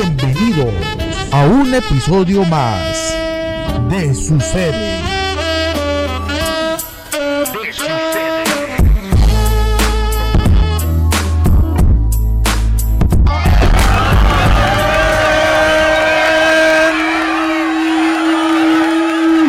[0.00, 0.72] Bienvenidos
[1.32, 3.16] a un episodio más
[3.90, 5.00] de Sucede.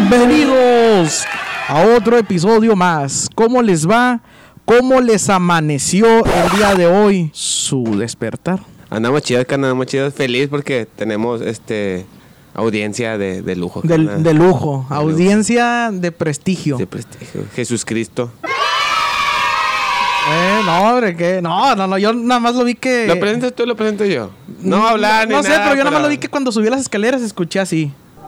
[0.10, 1.25] Bienvenidos
[1.68, 3.29] a otro episodio más.
[3.36, 4.20] ¿Cómo les va?
[4.66, 8.60] ¿Cómo les amaneció el día de hoy su despertar?
[8.89, 10.14] Andamos chidos, que andamos chidos.
[10.14, 12.06] Feliz porque tenemos este
[12.56, 13.82] audiencia de, de lujo.
[13.88, 14.24] Carnal.
[14.24, 16.78] de lujo, audiencia de prestigio.
[16.78, 17.43] De prestigio.
[17.56, 18.32] Jesús Cristo.
[20.32, 23.54] Eh, no, hombre, que no, no, no, yo nada más lo vi que ¿Lo presentas
[23.54, 24.29] tú o lo presento yo?
[24.62, 26.70] No hablar ni No sé, nada, pero yo nada más lo vi que cuando subí
[26.70, 27.92] las escaleras escuché así.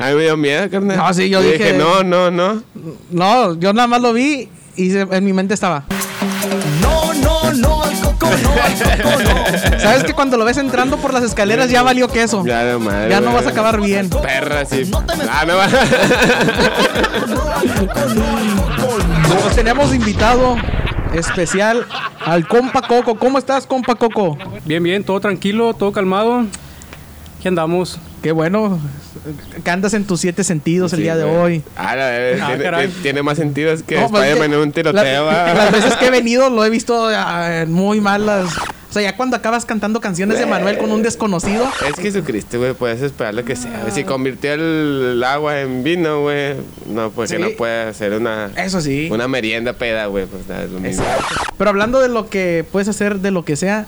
[0.00, 0.96] A mí me dio miedo, carnal.
[0.96, 2.62] No, sí, yo dije- no, no, no.
[3.10, 5.84] No, yo nada más lo vi y se- en mi mente estaba.
[9.78, 12.44] ¿Sabes que cuando lo ves entrando por las escaleras ya valió queso?
[12.44, 13.10] Ya no madre.
[13.10, 14.10] Ya no vas a acabar bien.
[14.10, 14.84] Perra, sí.
[14.90, 15.68] No te me- Ah, no va.
[19.28, 20.56] Nos tenemos invitado
[21.14, 21.86] especial
[22.24, 23.14] al compa Coco.
[23.16, 24.36] ¿Cómo estás, compa Coco?
[24.64, 26.44] Bien, bien, todo tranquilo, todo calmado.
[27.38, 27.98] Aquí andamos.
[28.28, 28.78] Qué bueno
[29.64, 31.62] que andas en tus siete sentidos el día de hoy.
[31.76, 34.70] Ah, la verdad, Ah, tiene, tiene- más sentido que No, pues es Spider-Man en un
[34.72, 35.24] tiroteo.
[35.30, 38.50] la- las veces que he venido lo he visto en muy malas.
[38.90, 41.66] O sea, ya cuando acabas cantando canciones de Manuel con un desconocido.
[41.88, 43.90] Es Jesucristo, güey, puedes esperar lo que sea.
[43.94, 46.56] Si convirtió el, el agua en vino, güey,
[46.86, 49.08] no, pues que no puede hacer una, Eso sí.
[49.10, 51.02] una merienda peda, güey, pues nada, es lo mismo.
[51.56, 53.86] Pero hablando de lo que puedes hacer de lo que sea,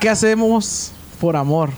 [0.00, 1.68] ¿qué hacemos por amor?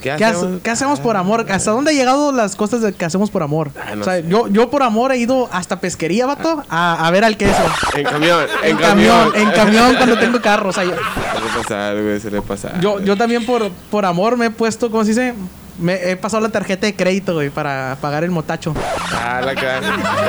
[0.00, 0.60] ¿Qué ¿Qué, hace- hacemos?
[0.62, 1.46] qué hacemos por amor?
[1.50, 3.70] ¿Hasta dónde han llegado las cosas de que hacemos por amor?
[3.80, 7.10] Ah, no o sea, yo, yo por amor he ido hasta pesquería, vato, a, a
[7.10, 7.62] ver al queso.
[7.96, 10.68] En camión, en, En camión, en camión cuando tengo carro.
[10.68, 12.80] O sea, yo, Suele pasar, güey, suele pasar.
[12.80, 15.34] yo, yo también por, por amor me he puesto, ¿cómo se dice?
[15.78, 18.74] Me he pasado la tarjeta de crédito, güey, para pagar el motacho.
[19.12, 19.80] Ah, la cara.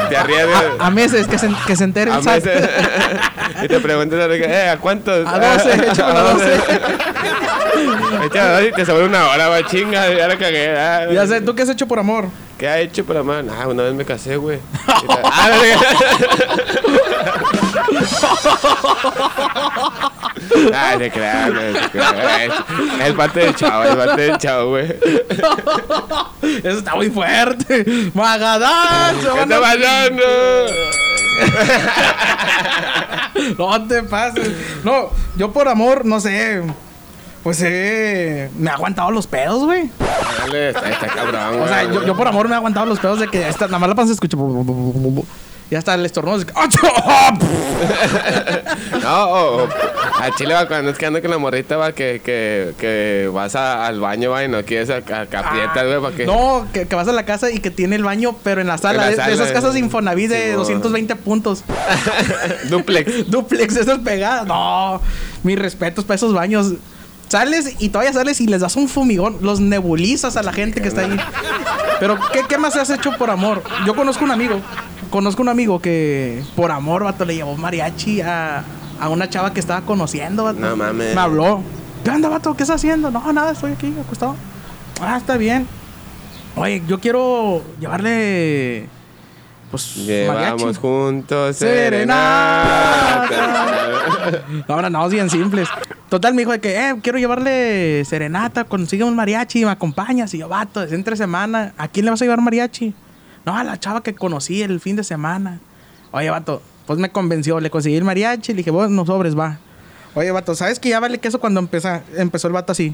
[0.09, 0.63] Te arriesgas.
[0.79, 2.43] A, a meses, que se, que se entere A SAT.
[2.43, 2.69] veces.
[3.63, 5.25] y te preguntas, eh, ¿a cuántos?
[5.25, 6.55] A 12, échame a 12.
[8.25, 10.75] Échame a 12 y te sobra una hora, va chinga, ya la cagué.
[10.77, 11.05] ah.
[11.13, 12.25] Ya sé, ¿tú qué has hecho por amor?
[12.57, 13.45] ¿Qué ha hecho para más?
[13.49, 14.59] Ah, una vez me casé, güey.
[15.29, 15.49] Ah,
[20.73, 22.51] Ah, se crean, se crean.
[23.01, 24.87] Es, es parte del chavo, es parte del chavo, güey.
[24.99, 28.11] ¿Qué Eso está muy fuerte.
[28.13, 29.49] Magadán, se van?
[33.57, 34.51] No te pases.
[34.83, 36.63] No, yo por amor, no sé.
[37.43, 39.89] Pues eh, me he aguantado los pedos, güey.
[40.39, 43.19] Dale, está, está cabrón, O sea, yo, yo por amor me he aguantado los pedos
[43.19, 44.35] de que esta, nada más la panza escucha.
[45.69, 46.45] Y hasta el estornudo.
[49.01, 49.67] No, o, o
[50.19, 53.55] a Chile va cuando es que ando con la morrita va que, que, que vas
[53.55, 56.87] a- al baño va y no quieres a, a aprietas, güey, para que No, que,
[56.87, 59.09] que vas a la casa y que tiene el baño, pero en la sala.
[59.11, 59.79] En la de, de esas casas eh.
[59.79, 60.57] Infonavit de Sí, mo.
[60.59, 61.63] 220 puntos.
[62.69, 63.29] duplex.
[63.29, 64.45] Duplex, esas pegadas.
[64.47, 65.01] No,
[65.43, 66.73] mis respetos para esos baños.
[67.27, 69.37] Sales y todavía sales y les das un fumigón.
[69.41, 71.17] Los nebulizas a la gente que está ahí.
[71.99, 73.61] Pero, ¿qué, qué más has hecho por amor?
[73.85, 74.61] Yo conozco un amigo.
[75.09, 78.63] Conozco un amigo que por amor, vato, le llevó mariachi a,
[78.99, 80.59] a una chava que estaba conociendo, vato.
[80.59, 81.15] No mames.
[81.15, 81.61] Me habló.
[82.03, 82.55] ¿Qué onda, vato?
[82.55, 83.09] ¿Qué estás haciendo?
[83.11, 84.35] No, nada, estoy aquí acostado.
[85.01, 85.67] Ah, está bien.
[86.55, 88.87] Oye, yo quiero llevarle.
[89.71, 89.95] Pues.
[89.97, 90.79] Llevamos mariachi.
[90.79, 93.27] juntos Serenata.
[93.27, 93.77] serenata.
[94.67, 95.69] No, ahora no, bien simples.
[96.09, 100.33] Total, me dijo de que, eh, quiero llevarle serenata, consigue un mariachi, me acompañas.
[100.33, 101.73] Y yo, vato, es entre semana.
[101.77, 102.93] ¿A quién le vas a llevar mariachi?
[103.47, 105.61] No, a la chava que conocí el fin de semana.
[106.11, 109.57] Oye, vato, pues me convenció, le conseguí el mariachi, le dije, vos no sobres, va.
[110.15, 112.93] Oye, vato, ¿sabes que ya vale queso cuando empezó, empezó el vato así?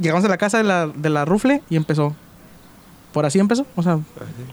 [0.00, 2.14] Llegamos a la casa de la, de la rufle y empezó.
[3.12, 3.98] Por así empezó, o sea,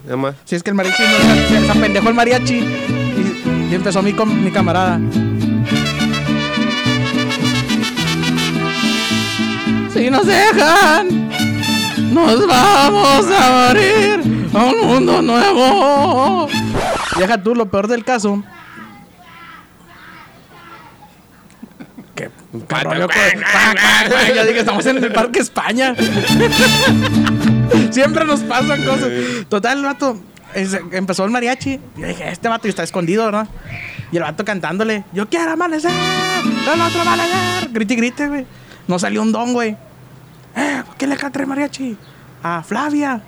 [0.05, 0.35] Nada más.
[0.45, 2.55] si es que el mariachi no se, se, apendejó el mariachi.
[2.55, 4.99] Y, y empezó mi, com- mi camarada.
[9.93, 11.29] Si nos dejan,
[12.11, 16.47] nos vamos a morir a un mundo nuevo.
[17.17, 18.43] Deja tú, lo peor del caso.
[22.15, 22.29] Que
[22.67, 23.07] cabrón, yo,
[24.35, 25.93] yo dije, estamos en el Parque España.
[27.91, 29.09] Siempre nos pasan cosas.
[29.49, 30.19] Total, el vato
[30.53, 31.79] es- empezó el mariachi.
[31.95, 33.47] Yo dije, este vato está escondido, ¿verdad?
[34.11, 35.91] Y el vato cantándole, yo quiero amanecer,
[36.73, 37.69] el otro amanecer.
[37.71, 38.45] Grite, y grite, güey.
[38.87, 39.75] No salió un don, güey.
[40.55, 41.95] Eh, ¿quién le canta el mariachi?
[42.41, 43.21] A Flavia.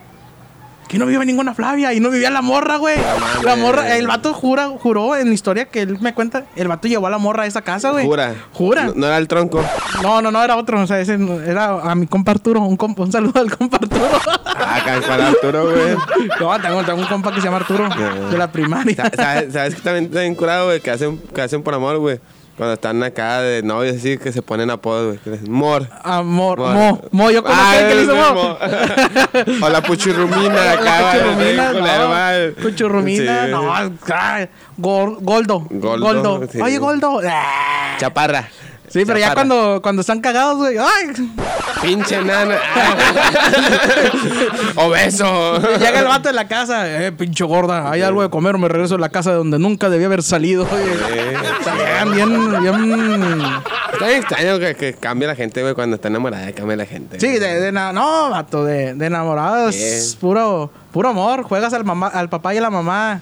[0.89, 2.97] Que no vive ninguna Flavia y no vivía la morra, güey.
[3.43, 6.87] La morra, el vato jura, juró en la historia que él me cuenta, el vato
[6.87, 8.05] llevó a la morra a esa casa, güey.
[8.05, 8.33] Jura.
[8.53, 8.85] Jura.
[8.87, 9.63] No, no era el tronco.
[10.01, 10.81] No, no, no, era otro.
[10.81, 12.61] O sea, ese era a mi compa Arturo.
[12.61, 14.09] Un, compa- un saludo al compa Arturo.
[14.61, 15.95] Ah, para Arturo, güey.
[16.39, 17.87] no, tengo, tengo un compa que se llama Arturo.
[18.31, 18.95] De la primaria.
[18.95, 20.81] Sa- ¿Sabes, sabes que también está bien curado, güey?
[20.81, 22.19] Que hacen, que hacen por amor, güey.
[22.59, 25.39] Cuando están acá de novios así, que se ponen apodos, güey.
[25.47, 25.87] Mor.
[26.03, 26.73] Amor, Mor.
[26.73, 27.01] Mo.
[27.11, 28.33] Mo, yo conozco Ah, al que le hizo Mo.
[28.33, 28.57] Mo.
[29.65, 31.55] o la puchurrumina acá, La güey.
[32.55, 32.61] no.
[32.61, 33.51] Cuchurrumina, Sí.
[33.51, 33.73] no.
[33.73, 35.65] ay, Gor- Goldo.
[35.69, 36.47] Goldo, Goldo.
[36.51, 36.59] sí.
[36.61, 37.21] Oye, Goldo.
[37.25, 37.95] Ah.
[37.97, 38.49] Chaparra.
[38.89, 39.47] Sí, pero ya Chaparra.
[39.47, 40.77] cuando, cuando están cagados, güey.
[40.77, 41.29] Ay,
[41.81, 42.55] Pinche nana.
[44.75, 45.59] Obeso.
[45.79, 47.05] llega el vato de la casa.
[47.05, 47.89] Eh, pinche gorda.
[47.91, 50.67] Hay algo de comer me regreso a la casa de donde nunca debía haber salido.
[51.63, 53.41] Sea, llegan bien, bien.
[53.93, 57.19] Está bien extraño que, que cambie la gente, güey, cuando está enamorada, cambia la gente.
[57.19, 59.75] Sí, de, de na- no, vato, de, de enamorados.
[59.75, 59.99] Bien.
[60.19, 61.43] Puro, puro amor.
[61.43, 63.21] Juegas al mamá, al papá y a la mamá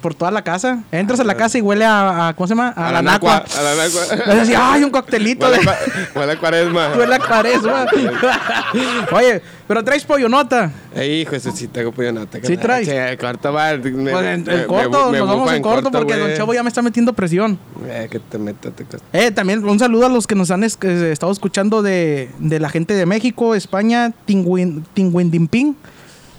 [0.00, 0.82] por toda la casa.
[0.92, 2.68] Entras a la casa y huele a, a- ¿cómo se llama?
[2.70, 3.44] A, la nacua.
[3.58, 4.34] A la nacua.
[4.34, 5.70] Decía, ay, un coctelito Huele, de.
[5.70, 5.76] a
[6.18, 6.88] huele a cuaresma.
[6.96, 7.86] Huele a cuaresma.
[9.12, 10.70] Oye, pero traes pollo nota.
[10.94, 12.38] Ey, hijo, eso sí tengo pollo nota.
[12.42, 12.88] ¿Sí traes?
[12.88, 13.76] Che, corto va.
[13.76, 16.28] me- Pues en, corto, me nos vamos en corto, porque güey.
[16.28, 17.58] Don Chavo ya me está metiendo presión.
[17.86, 19.02] Eh, que te metas, te costas.
[19.12, 22.60] Eh, también un saludo a los que nos han es- que estado escuchando de, de
[22.60, 25.76] la gente de México, España, Tinguin, Tinguindimping.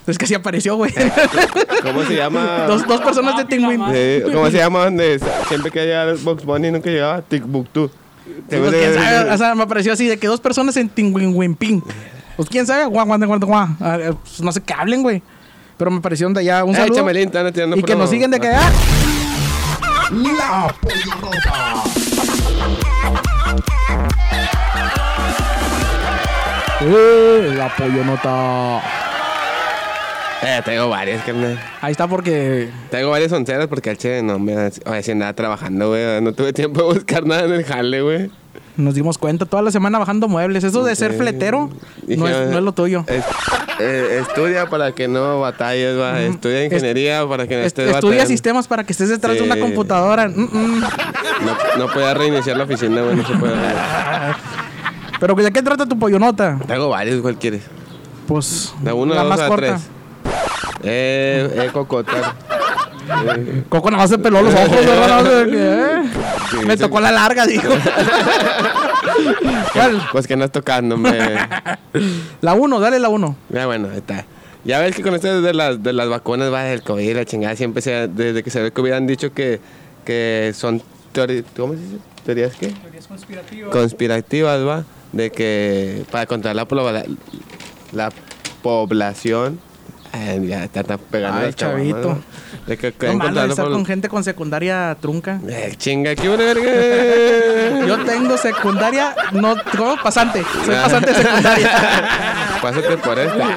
[0.09, 0.93] Es que sí apareció, güey.
[1.83, 2.63] ¿Cómo se llama?
[2.67, 3.81] dos, dos personas de Tinguin.
[3.93, 4.85] Eh, ¿Cómo se llama?
[4.85, 7.89] Donde siempre que llegaba Box Bunny nunca llegaba Timbuktu.
[8.49, 11.83] Sí, pues, quién sabe, o sea, me apareció así de que dos personas en Tinguinwimping.
[12.37, 13.67] Pues quién sabe, guau, guau, guau, guau.
[13.81, 15.21] Eh, pues, no sé qué hablen, güey.
[15.77, 16.97] Pero me parecieron de allá un Eh, saludo.
[16.97, 18.71] Chamelín, están tirando y que nos siguen de que allá.
[20.11, 21.83] La Pollonota.
[26.81, 28.81] Eh, la pollonota.
[30.41, 31.59] Eh, tengo varias, carnal.
[31.81, 34.55] Ahí está porque Tengo varias onceras porque al che no me.
[34.85, 36.21] Oye, si andaba trabajando, güey.
[36.21, 38.31] No tuve tiempo de buscar nada en el jale, güey.
[38.77, 40.63] nos dimos cuenta toda la semana bajando muebles.
[40.63, 41.69] Eso de ser fletero
[42.03, 43.03] Dije, no, es, no es lo tuyo.
[43.07, 43.25] Es-
[43.81, 46.21] eh, estudia para que no batalles, va.
[46.21, 48.27] Estudia ingeniería para que no Est- estés estudia batallando.
[48.27, 50.29] sistemas para que estés detrás de una computadora.
[50.29, 50.79] Mm, mm.
[51.77, 53.15] No, no reiniciar la oficina, güey.
[53.17, 53.53] No se puede.
[55.19, 56.57] Pero ¿de qué trata tu pollonota?
[56.65, 57.63] Tengo varios, ¿cuál quieres?
[58.27, 59.67] Pues De uno, la dos más a corta.
[59.75, 59.81] tres.
[60.83, 62.35] Eh, eh, cocotar.
[63.35, 65.47] Eh, Coco nada más se peló los ojos, ¿verdad?
[65.53, 66.03] ¿eh?
[66.51, 66.79] Sí, Me sí.
[66.83, 67.67] tocó la larga, dijo.
[69.73, 70.01] ¿Cuál?
[70.11, 71.37] Pues que no es tocando, hombre.
[72.41, 73.35] La 1, dale la 1.
[73.49, 74.25] Ya bueno, ahí está.
[74.63, 77.55] Ya ves que con esto de las, de las vacunas, va, del COVID, la chingada,
[77.55, 79.59] siempre se, desde que se ve el COVID han dicho que,
[80.05, 80.81] que son
[81.11, 81.97] teorías, ¿cómo se dice?
[82.25, 82.67] ¿Teorías qué?
[82.67, 83.71] Teorías conspirativas.
[83.71, 84.83] Conspirativas, va,
[85.13, 86.67] de que para controlar
[87.93, 88.11] la
[88.61, 89.59] población,
[90.11, 92.09] ay, ya está, está pegando Ay, chavito.
[92.15, 92.21] ¿no?
[92.67, 95.39] De que No quieren malo estar con gente con secundaria trunca.
[95.47, 97.87] Eh, chinga, ¿qué una verga?
[97.87, 99.95] Yo tengo secundaria, no, ¿cómo?
[100.03, 100.43] Pasante.
[100.65, 100.83] Soy Ah.
[100.83, 101.71] pasante de secundaria.
[102.61, 103.47] Pásate por esta.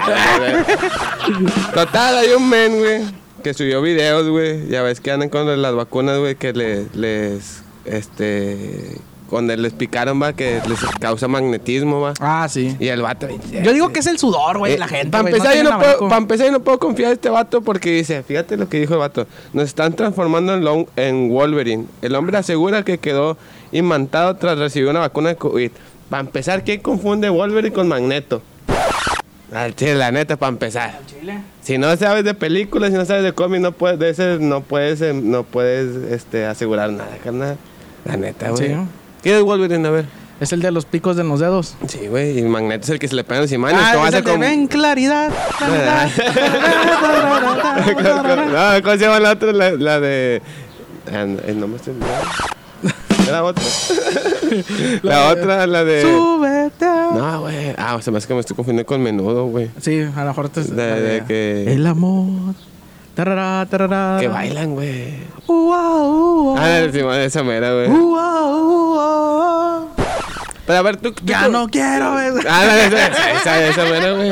[1.75, 3.01] Total, hay un men, güey,
[3.43, 4.69] que subió videos, güey.
[4.69, 8.97] Ya ves que andan con las vacunas, güey, que le- les, este,
[9.33, 12.13] cuando les picaron, va, que les causa magnetismo, va.
[12.21, 12.77] Ah, sí.
[12.79, 13.27] Y el vato.
[13.51, 15.11] Yo digo que es el sudor, güey, la gente.
[15.11, 18.59] Para yo no puedo, empezar, yo no puedo confiar en este vato porque dice, fíjate
[18.59, 19.27] lo que dijo el vato.
[19.55, 21.87] Nos están transformando en, Long- en Wolverine.
[22.03, 23.39] El hombre asegura que quedó
[23.73, 25.71] imantado tras recibir una vacuna de COVID.
[26.11, 28.43] Para empezar, ¿quién confunde Wolverine con Magneto?
[29.51, 30.99] Al chile, la neta, para empezar.
[31.63, 34.61] Si no sabes de películas, si no sabes de cómics, no puedes, de ese no
[34.63, 37.57] puedes, eh, no puedes este, asegurar nada, carnal.
[38.05, 38.69] La neta, güey.
[38.69, 38.75] Sí.
[39.23, 39.87] ¿Quién es Wolverine?
[39.87, 40.05] A ver.
[40.41, 41.77] Es el de los picos de los dedos.
[41.87, 42.37] Sí, güey.
[42.39, 43.81] Y Magneto es el que se le pegan los imanes.
[43.81, 45.31] Ah, ¿Cómo es el con- ven claridad.
[45.57, 46.11] claridad.
[47.87, 49.53] no, ¿cómo se llama la otra?
[49.53, 50.43] La, la de.
[51.55, 51.95] no me estoy.
[53.31, 53.65] La otra.
[55.03, 56.03] la otra, la de.
[56.03, 56.87] Súbete.
[56.87, 57.75] No, güey.
[57.79, 59.71] Ah, se me hace que me estoy confundiendo con menudo, güey.
[59.81, 60.63] Sí, a lo mejor te...
[60.63, 62.55] De- de que- El amor.
[63.15, 64.17] Tarara, tarara.
[64.21, 65.15] Que bailan, güey.
[65.47, 66.57] Ua, ua.
[66.59, 67.89] Ah, encima de esa mera, güey.
[70.67, 71.13] Pero a ver, tú.
[71.13, 72.33] tú- Ya tú- no quiero ver.
[72.49, 74.31] Ah, no, esa, esa, esa mera, güey.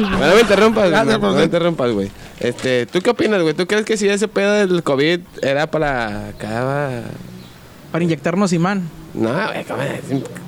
[0.00, 1.04] No me interrumpas, güey.
[1.06, 2.10] No, no me interrumpas, güey.
[2.38, 3.54] Este, ¿tú qué opinas, güey?
[3.54, 7.02] ¿Tú crees que si ese pedo del COVID era para cada
[7.90, 8.88] Para inyectarnos imán.
[9.14, 9.64] No, güey,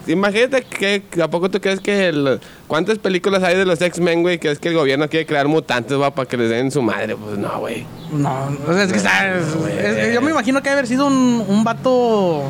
[0.08, 4.38] imagínate que ¿a poco tú crees que el- cuántas películas hay de los X-Men, güey,
[4.38, 7.16] que es que el gobierno quiere crear mutantes, va, para que les den su madre,
[7.16, 7.86] pues no, güey.
[8.12, 9.34] No, o sea, es que está.
[9.36, 12.42] es- yo me imagino que haber sido un, un vato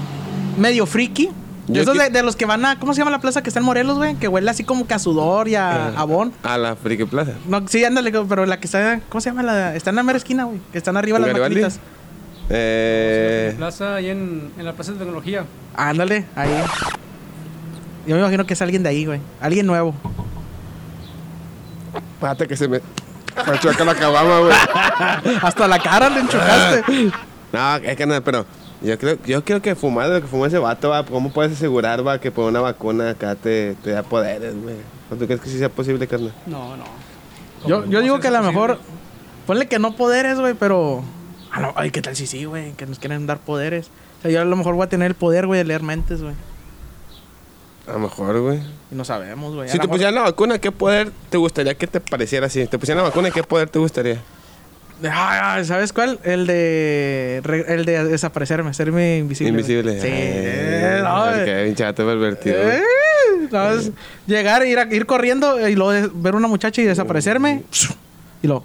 [0.58, 1.30] medio friki.
[1.68, 2.78] Yo esos de, de los que van a.
[2.78, 4.14] ¿Cómo se llama la plaza que está en Morelos, güey?
[4.14, 6.32] Que huele así como que a sudor y a, bon.
[6.44, 7.32] A la Friki Plaza.
[7.48, 9.00] No, sí, ándale, pero la que está.
[9.08, 9.42] ¿Cómo se llama?
[9.42, 10.60] La, está en la mera esquina, güey.
[10.70, 11.80] Que están arriba las maquinitas.
[12.48, 15.44] Eh, Plaza, ahí en, en la Plaza de Tecnología.
[15.74, 16.50] Ándale, ahí.
[18.06, 19.20] Yo me imagino que es alguien de ahí, güey.
[19.40, 19.94] Alguien nuevo.
[22.20, 22.80] Pate que se me.
[23.46, 24.56] Me choca la cabama, güey.
[25.42, 27.12] Hasta la cara le enchucaste.
[27.52, 28.46] No, es que no, pero
[28.80, 31.52] yo creo, yo creo que fumar de lo que fuma ese vato, va, ¿cómo puedes
[31.52, 34.76] asegurar, va, que por una vacuna acá te, te da poderes, güey?
[35.10, 36.32] ¿O ¿Tú crees que sí sea posible, carnal?
[36.46, 36.84] No, no.
[37.66, 38.78] Yo, yo digo ¿Cómo que a lo mejor.
[39.46, 41.02] Ponle que no poderes, güey, pero.
[41.56, 42.72] A lo- ay, ¿qué tal si sí, güey?
[42.72, 43.86] Que nos quieren dar poderes.
[44.18, 46.22] O sea, yo a lo mejor voy a tener el poder, güey, de leer mentes,
[46.22, 46.34] güey.
[47.88, 48.60] A lo mejor, güey.
[48.90, 49.68] No sabemos, güey.
[49.68, 52.66] Si te pusieran la vacuna, ¿qué poder te gustaría que te pareciera así?
[52.66, 54.20] ¿Te pusieran la vacuna, ¿qué poder te gustaría?
[55.12, 56.18] Ay, ¿Sabes cuál?
[56.24, 57.42] El de.
[57.68, 59.50] El de desaparecerme, serme invisible.
[59.52, 59.60] güey.
[59.60, 60.00] Invisible.
[60.00, 60.06] Sí.
[60.08, 61.74] Ay, eh, no, eh.
[61.76, 62.56] chato pervertido.
[62.56, 62.82] Eh,
[63.52, 63.92] no, es
[64.26, 67.62] llegar, ir, a- ir corriendo y luego ver una muchacha y desaparecerme.
[68.42, 68.64] Y luego.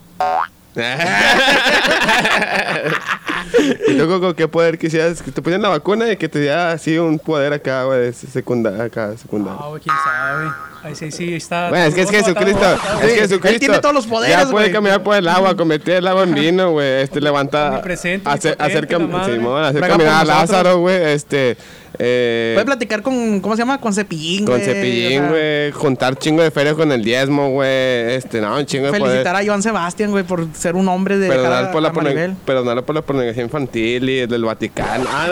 [3.88, 5.22] ¿Y tú, Coco, qué poder quisieras?
[5.22, 8.84] Que te pusieran la vacuna y que te diera así un poder acá, güey, secundario,
[8.84, 9.60] acá, secundario.
[9.60, 10.52] No, güey, quién sabe.
[10.84, 11.70] Ahí sí, sí, está.
[11.70, 12.66] Bueno, es que es Jesucristo.
[13.04, 13.48] Es Sí, Jesucristo.
[13.48, 16.34] él tiene todos los poderes, Ya puede caminar por el agua, convertir el agua en
[16.34, 17.04] vino, güey.
[17.04, 17.70] Este, levanta.
[17.70, 18.88] Omnipresente, Hacer, hacer.
[18.88, 20.26] Simón, caminar a.
[20.26, 21.14] Lázaro, güey.
[21.14, 21.58] Este.
[22.00, 23.42] Eh, Puede platicar con.
[23.42, 23.80] ¿Cómo se llama?
[23.80, 25.72] Con cepillín, con cepillín, güey.
[25.72, 28.14] Juntar chingo de feria con el diezmo, güey.
[28.16, 29.36] Este, no, un chingo de Felicitar poder.
[29.36, 31.28] a Joan Sebastián, güey, por ser un hombre de.
[31.28, 35.06] Perdonar por, la perdonarlo por la pornografía infantil y el del Vaticano.
[35.12, 35.28] Ah,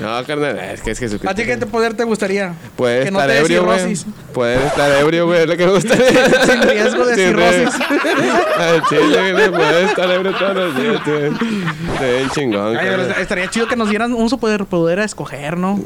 [0.00, 1.30] no, no, no, carnal, es que es Jesucristo.
[1.30, 2.54] ¿A ti qué poder te gustaría?
[2.76, 3.96] Puede no estar dé ebrio, güey.
[4.32, 6.06] Puede estar ebrio, güey, es lo que me gustaría.
[6.44, 7.74] Sin riesgo de Sin cirrosis.
[8.58, 12.28] Al chile, güey, puede estar ebrio todos los días, güey.
[12.30, 12.76] Chingón.
[12.76, 15.80] Ay, pero estaría chido que nos dieran un superpoder poder a escoger, ¿no?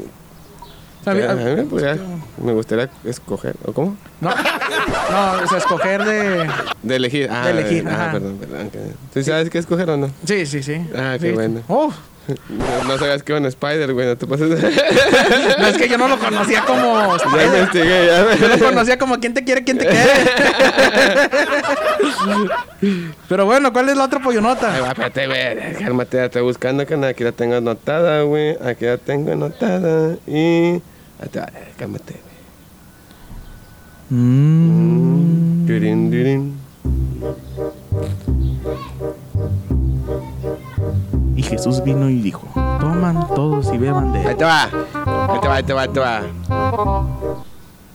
[1.05, 1.97] A mí- A mí me podría-
[2.43, 3.95] me gustaría escoger, ¿o cómo?
[4.19, 6.47] no, no, o sea, escoger de.
[6.83, 7.29] De elegir.
[7.31, 8.69] Ah, De elegir, Ah, perdón, perdón.
[9.13, 10.09] ¿Tú sabes qué escoger o no?
[10.25, 10.75] Sí, sí, sí.
[10.95, 11.33] Ah, qué Sí.
[11.33, 11.61] bueno.
[11.67, 11.95] Uf,
[12.27, 14.49] No, no sabías que iba en Spider, güey, no te pases.
[14.49, 17.17] no, es que yo no lo conocía como.
[17.17, 18.37] ya investigué, ya me...
[18.37, 20.09] Yo lo conocía como quién te quiere, quién te quiere.
[23.27, 24.79] Pero bueno, ¿cuál es la otra Ay, pollonota?
[24.79, 25.73] va, espérate, güey.
[25.83, 28.57] Cálmate, ya estoy buscando, que Aquí la tengo anotada, güey.
[28.63, 30.15] Aquí la tengo anotada.
[30.27, 30.75] Y.
[30.75, 30.81] Eh,
[31.77, 32.29] Cálmate, güey.
[34.11, 35.18] Mm.
[41.59, 42.47] Jesús vino y dijo:
[42.79, 44.37] Toman todos y beban de Ahí él.
[44.37, 44.63] te va.
[44.63, 46.21] Ahí te va, ahí te va, ahí te va.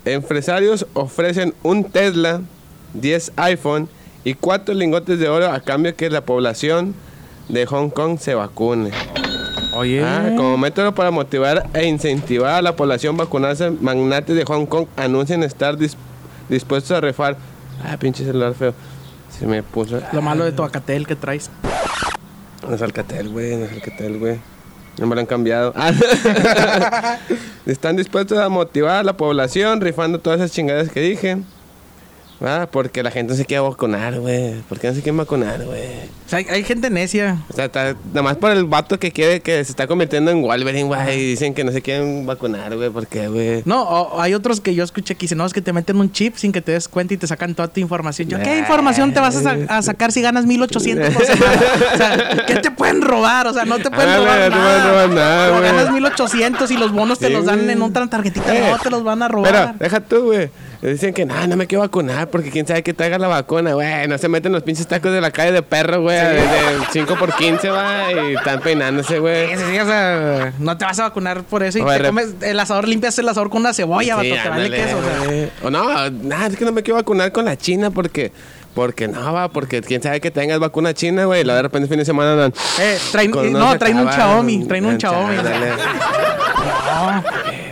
[0.05, 2.43] Empresarios ofrecen un Tesla,
[2.93, 3.89] 10 iPhone
[4.23, 6.95] y 4 lingotes de oro a cambio que la población
[7.49, 8.91] de Hong Kong se vacune.
[9.75, 14.45] Oye, Ah, como método para motivar e incentivar a la población a vacunarse, magnates de
[14.45, 15.97] Hong Kong anuncian estar dis-
[16.51, 17.39] dispuestos a refar.
[17.83, 18.75] Ah, pinche celular feo.
[19.31, 20.01] Se me puso.
[20.13, 21.51] lo malo de tu acatel que traes.
[22.69, 24.39] No es Alcatel, güey, no es Alcatel, güey.
[24.99, 25.73] No me lo han cambiado.
[25.77, 25.93] Ah.
[27.67, 31.39] Están dispuestos a motivar a la población rifando todas esas chingadas que dije.
[32.41, 34.55] Ah, porque la gente no se quiere vacunar, güey.
[34.69, 35.81] ¿Por qué no se quiere vacunar, güey?
[36.27, 37.39] O sea, hay, hay gente necia.
[37.49, 40.43] O sea, está- nada más por el vato que quiere que se está convirtiendo en
[40.43, 41.19] Wolverine, güey.
[41.21, 42.91] Y dicen que no se quieren vacunar, güey.
[42.91, 43.63] ¿Por qué, güey?
[43.65, 46.11] No, o- hay otros que yo escuché que dicen, no, es que te meten un
[46.13, 48.29] chip sin que te des cuenta y te sacan toda tu información.
[48.29, 51.53] Yo, ¿qué información te vas a, sa- a sacar si ganas 1800 por semana?
[51.95, 53.47] O sea, ¿qué te pueden robar?
[53.47, 54.65] O sea, no te pueden Ah, robar no te nada.
[54.65, 58.55] pueden robar nada, Pero ganas 1800 y los bonos te los dan en otra tarjetita.
[58.55, 59.79] Eh, no, te los van a Pero, robar.
[59.79, 60.51] deja tú, güey.
[60.91, 64.07] Dicen que no, no me quiero vacunar porque quién sabe que traiga la vacuna, güey.
[64.07, 66.17] No se meten los pinches tacos de la calle de perro, güey.
[66.19, 66.43] De,
[66.93, 68.13] 5 por 15, va.
[68.13, 69.49] Y están peinándose, güey.
[69.49, 72.01] Sí, sí, sí, o sea, no te vas a vacunar por eso y O te
[72.01, 74.99] rep- comes el asador, limpias el asador con una cebolla, vato, Sí, te vale queso.
[74.99, 75.49] O sea.
[75.63, 78.31] O no, nada, es que no me quiero vacunar con la China porque.
[78.75, 81.43] Porque no, va, porque quién sabe que tengas vacuna china, güey.
[81.43, 82.53] Y luego de repente fin de semana dan.
[82.81, 85.37] Eh, traen, con no, traen un Xiaomi, traen un Xiaomi.
[86.85, 87.25] No.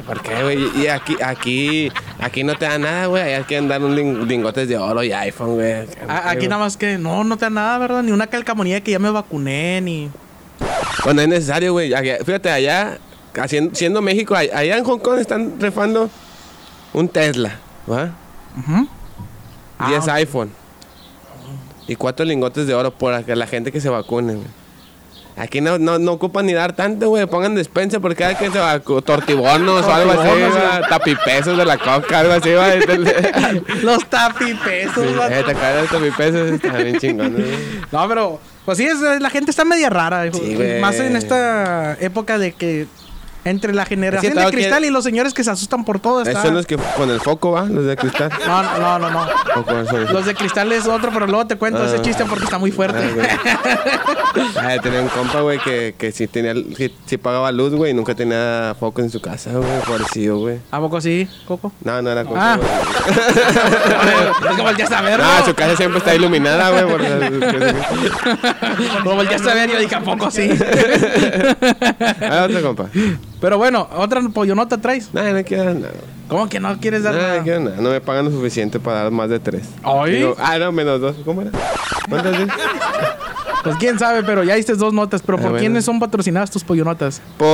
[0.06, 0.59] ¿Por qué, güey?
[0.82, 3.35] Y aquí, aquí, aquí no te dan nada, güey.
[3.35, 5.87] Hay que dar un lin- lingotes de oro y iPhone, güey.
[6.09, 8.02] Aquí nada más que no, no te da nada, ¿verdad?
[8.02, 10.11] Ni una calcamonía que ya me vacuné, ni.
[11.04, 11.94] Bueno, es necesario, güey.
[11.94, 12.99] Allá- Fíjate, allá,
[13.40, 16.11] haciendo, siendo México, all- allá en Hong Kong están refando
[16.92, 17.59] un Tesla,
[17.90, 18.11] ¿va?
[18.59, 18.88] Ujú.
[19.78, 20.09] Ah, 10 ok.
[20.11, 20.50] iPhone.
[21.88, 24.47] Y cuatro lingotes de oro por la gente que se vacune, güey.
[25.36, 27.26] Aquí no, no, no ocupan ni dar tanto, güey.
[27.26, 28.58] Pongan despensa por cada que se.
[29.02, 32.68] Tortibonos o algo así, va, Tapipesos de la coca, algo así, va.
[33.82, 37.36] Los tapipesos, Sí, eh, te acuerdas de tapipesos, está bien chingón.
[37.90, 40.30] No, pero, pues sí, es- la gente está media rara.
[40.32, 40.56] Sí.
[40.80, 42.86] Más en esta época de que
[43.44, 46.22] Entre la generación de cristal y los señores que se asustan por todo.
[46.22, 46.42] Esos Está...
[46.44, 47.64] son los que con el foco, ¿va?
[47.64, 48.30] Los de cristal.
[48.46, 49.26] No, no, no, no.
[49.56, 50.12] ¿O cuáles son esos?
[50.12, 51.87] Los de cristal es otro, pero luego te cuento Ah.
[51.87, 53.00] ese chiste porque está muy fuerte.
[53.12, 53.26] Güey.
[54.62, 56.54] Ay, tenía un compa, güey, que, que sí, tenía,
[57.06, 60.58] sí pagaba luz, güey, y nunca tenía foco en su casa, güey, parecido, güey.
[60.70, 61.72] ¿A poco sí, Coco?
[61.82, 62.58] No, no era compa, Ah.
[64.50, 66.84] es que volteaste a ver, No, su casa siempre está iluminada, güey.
[66.87, 67.00] por
[69.04, 70.49] Lo volteaste a ver y yo dije, ¿a poco sí?
[72.20, 72.88] Ah, otro compa.
[73.42, 75.12] Pero bueno, otra pollonota traes.
[75.12, 75.92] No, no quiero nada.
[76.28, 77.37] ¿Cómo que no quieres dar No, nada?
[77.38, 77.76] no quiero nada.
[77.80, 79.64] No me pagan lo suficiente para dar más de tres.
[80.06, 81.16] Digo, ah, no, menos dos.
[81.25, 81.50] ¿Cómo era?
[82.08, 82.37] ¿Cuántas?
[83.62, 85.23] Pues quién sabe, pero ya diste dos notas.
[85.23, 85.61] ¿Pero Ah, por bueno.
[85.61, 87.21] quiénes son patrocinadas tus pollonotas?
[87.38, 87.49] Por.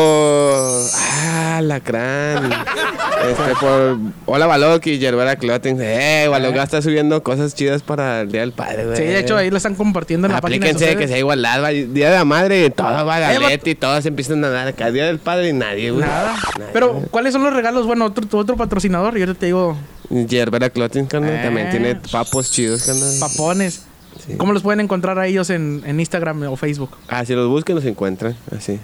[0.94, 2.50] Ah, Lacrán.
[2.50, 3.98] Este, por.
[4.24, 5.76] Hola, Balok y Yerbera Clothing.
[5.80, 8.96] Eh, Balok ya está subiendo cosas chidas para el Día del Padre, güey.
[8.96, 11.62] Sí, de hecho ahí lo están compartiendo en la página de Aplíquense que sea igualdad,
[11.62, 14.48] va, Día de la Madre y todo va a Eh, la y todos empiezan a
[14.50, 14.90] dar acá.
[14.90, 16.06] Día del Padre y nadie, güey.
[16.06, 16.34] Nada.
[16.58, 17.06] Nadie, Pero, güey.
[17.10, 17.86] ¿cuáles son los regalos?
[17.86, 19.76] Bueno, otro, tu otro patrocinador, y ahorita te digo
[20.10, 21.40] Yerbera Clothing, carnal, Eh.
[21.42, 23.10] también tiene papos chidos, carnal.
[23.20, 23.82] papones.
[24.28, 24.36] Sí.
[24.36, 26.90] ¿Cómo los pueden encontrar a ellos en, en Instagram o Facebook?
[27.08, 28.78] Ah, si los buscan, los encuentran, así.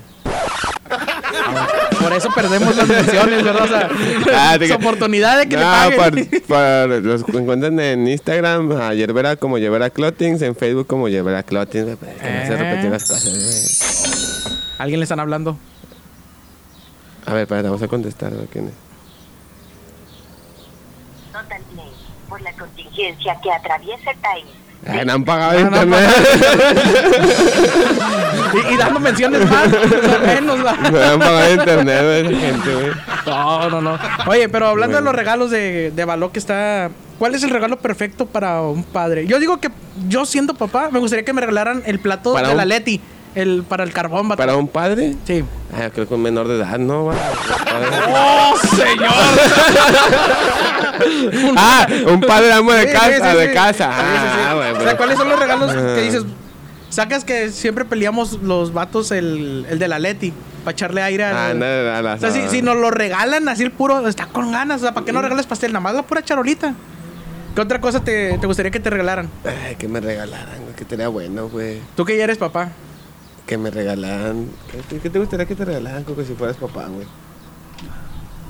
[2.00, 3.62] Por eso perdemos las menciones, ¿verdad?
[3.64, 3.88] O sea,
[4.34, 6.28] Ah, oportunidad de que no, le paguen.
[6.30, 11.42] por- por- los encuentran en Instagram, a Yerbera como Yerbera Clothings, en Facebook como Yerbera
[11.42, 12.56] Clothings, que no se Eh.
[12.56, 14.74] repiten las cosas, güey.
[14.78, 15.56] ¿Alguien le están hablando?
[17.26, 18.72] A ver, espérate, vamos a contestar, güey, ¿quién es?
[21.32, 21.86] Nota al play.
[22.28, 24.46] Por la contingencia que atraviesa el país.
[24.86, 26.10] Ah, no han pagado No, no han internet.
[28.70, 29.68] Y, y dando menciones más,
[30.26, 30.58] menos.
[30.58, 32.90] No han pagado internet, gente, güey.
[33.26, 33.98] No, no, no.
[34.26, 36.90] Oye, pero hablando de los regalos de, de Baló que está...
[37.18, 39.26] ¿Cuál es el regalo perfecto para un padre?
[39.26, 39.70] Yo digo que
[40.08, 43.00] yo siendo papá, me gustaría que me regalaran el plato Para de un- la Leti.
[43.34, 44.38] El, para el carbón, vato.
[44.38, 45.14] ¿Para un padre?
[45.26, 45.44] Sí.
[45.72, 47.06] Ah, creo que un menor de edad, ¿no?
[47.06, 47.14] va?
[48.08, 49.12] ¡Oh, señor!
[51.56, 53.92] ah, un padre amo de Sí, casa, sí, de casa.
[53.92, 54.40] Sí, sí, sí.
[54.46, 55.94] Ah, O sea, ¿cuáles son los regalos que Ah.
[55.96, 56.24] dices?
[56.90, 60.32] Sacas que siempre peleamos los vatos el, el de la Leti
[60.64, 61.36] para echarle aire al...
[61.36, 62.50] Ah, no, no, no, o sea, si, no.
[62.50, 64.80] si nos lo regalan así el puro, está con ganas.
[64.80, 65.72] O sea, ¿para qué no regales pastel?
[65.72, 66.74] Nada más la pura charolita.
[67.56, 69.28] ¿Qué otra cosa te, te gustaría que te regalaran?
[69.44, 71.80] Ay, que me regalaran, güey, que sería bueno, güey.
[71.96, 72.68] Tú que ya eres papá.
[73.46, 74.48] Que me regalaran.
[74.72, 77.06] ¿Qué te, qué te gustaría que te regalaran, Coco, si fueras papá, güey?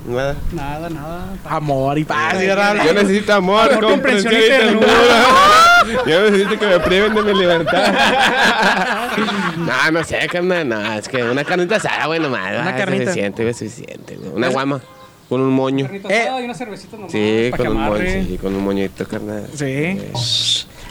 [0.07, 0.35] Nada.
[0.53, 1.25] Nada, nada.
[1.45, 2.35] Amor y paz.
[2.35, 2.75] y Yo ¿verdad?
[2.93, 4.87] necesito amor, Amor, comprensión y ternura.
[6.07, 7.93] Yo necesito que me priven de mi libertad.
[9.57, 10.69] no, no sé, carnal.
[10.69, 12.51] No, es que una carnita asada, güey, nomás.
[12.51, 13.05] Una ah, carnita.
[13.05, 14.15] Suficiente, güey, suficiente.
[14.15, 14.31] güey.
[14.31, 14.79] Una guama.
[15.27, 15.85] Con un moño.
[15.85, 16.21] Carnita Eh.
[16.21, 17.11] asada y una cervecita nomás.
[17.11, 18.05] Sí, pa' con que un moño.
[18.05, 19.47] Sí, con un moñito, carnal.
[19.55, 19.99] Sí.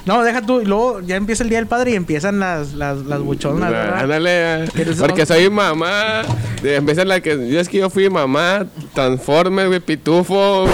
[0.07, 0.61] No, deja tú.
[0.61, 4.01] Y luego ya empieza el día del padre y empiezan las, las, las buchonas, ¿verdad?
[4.01, 6.23] Ándale, ¿Quieres porque soy mamá.
[6.63, 7.49] De- Empieza la que.
[7.49, 10.67] Yo es que yo fui mamá, Transformer, güey, pitufo.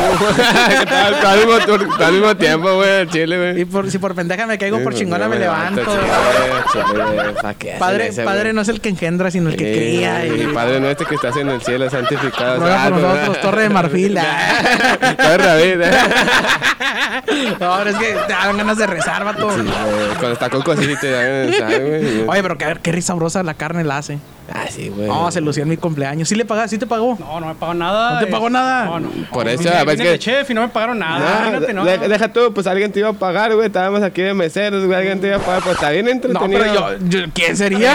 [2.00, 3.60] al mismo, tiempo, güey, chile, güey.
[3.62, 5.82] Y por, si por pendeja me caigo, por chingona me levanto.
[5.82, 6.64] chile, ¿verdad?
[6.72, 9.72] chile, güey, ¿pa' qué hacen Padre, padre no es el que engendra, sino el que
[9.72, 10.26] Sí, cría.
[10.26, 12.58] Y Y padre nuestro que estás en el cielo, santificado.
[12.60, 14.18] ruega por nosotros, Torre de Marfil.
[14.20, 15.14] ah.
[15.16, 15.90] Torre David, eh.
[17.60, 19.50] No, es que te dan ganas de rezar, vato.
[19.50, 22.28] Sí, güey, Cuando está con cositas te dan, ¿sabes, güey?
[22.28, 24.18] Oye, pero qué, qué sabrosa la carne la hace.
[24.52, 25.06] Ah, sí, güey.
[25.06, 26.28] No, se lució en mi cumpleaños.
[26.28, 26.70] ¿Sí le pagaste?
[26.76, 27.16] ¿Sí te pagó?
[27.20, 28.14] No, no me pagó nada.
[28.14, 28.84] ¿No te es- pagó nada?
[28.86, 29.10] No, no.
[29.32, 31.18] Por eso, a ver, vine que- chef y no me pagaron nada.
[31.18, 31.84] No, Imagínate, no.
[31.84, 33.66] de- deja tú, pues alguien te iba a pagar, güey.
[33.66, 34.98] Estábamos aquí de meseros, güey.
[34.98, 36.60] Alguien te iba a pagar, pues está bien No, entretenido.
[36.62, 37.94] pero yo, yo- ¿quién sería?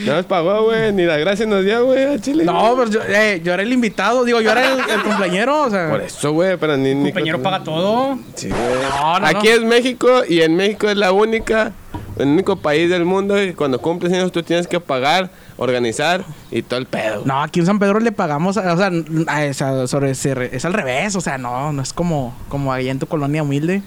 [0.00, 0.92] No nos pagó, güey.
[0.92, 2.44] Ni las gracias nos dio, güey, a Chile.
[2.44, 4.24] No, pero yo, eh, yo era el invitado.
[4.24, 5.64] Digo, yo era el, el cumpleañero.
[5.64, 6.94] O sea, Por eso, güey, pero ni...
[6.94, 8.18] ni compañero paga todo.
[8.34, 8.60] Sí, güey.
[8.98, 9.54] No, no, Aquí no.
[9.54, 11.72] es México y en México es la única,
[12.18, 16.62] el único país del mundo que cuando cumples años tú tienes que pagar, organizar y
[16.62, 17.22] todo el pedo.
[17.24, 18.90] No, aquí en San Pedro le pagamos, o sea,
[19.28, 22.90] a esa- sobre, se- es al revés, o sea, no, no es como, como allá
[22.90, 23.82] en tu colonia humilde.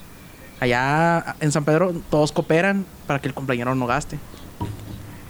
[0.59, 4.17] Allá en San Pedro todos cooperan para que el compañero no gaste.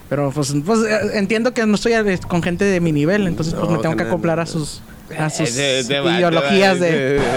[0.08, 1.92] Pero pues, pues, eh, entiendo que no estoy
[2.28, 4.80] con gente de mi nivel, entonces pues me tengo que acoplar a sus,
[5.18, 7.20] a sus ese vato, ideologías de...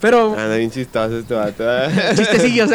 [0.00, 1.62] Pero Anda bien chistoso este vato.
[1.64, 1.88] ¿eh?
[2.16, 2.70] chistecillos.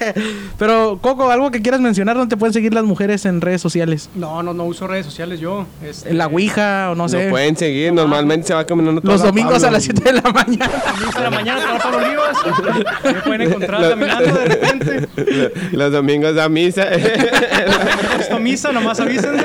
[0.58, 4.10] Pero Coco, algo que quieras mencionar, ¿dónde te pueden seguir las mujeres en redes sociales?
[4.14, 5.66] No, no, no uso redes sociales yo.
[5.84, 7.22] Este, En la Ouija o no sé.
[7.24, 10.70] Nos pueden seguir, normalmente se va caminando Los domingos a las 7 de la mañana.
[10.92, 12.36] Domingos de la mañana, Pablo Olivas.
[13.04, 15.08] Me pueden encontrar Lo- caminando de repente.
[15.72, 16.84] Los domingos a misa.
[16.92, 19.44] Esto misa, nomás avísenme.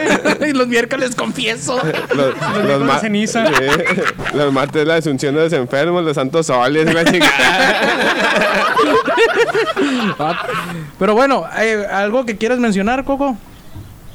[0.49, 1.77] y los miércoles confieso.
[2.15, 2.95] los, miércoles ma-
[3.27, 3.45] ceniza.
[3.47, 4.01] Sí.
[4.33, 7.75] Los martes la asunción de los enfermos, los santos soles, la chingada.
[10.97, 13.37] Pero bueno, eh, ¿algo que quieras mencionar, Coco?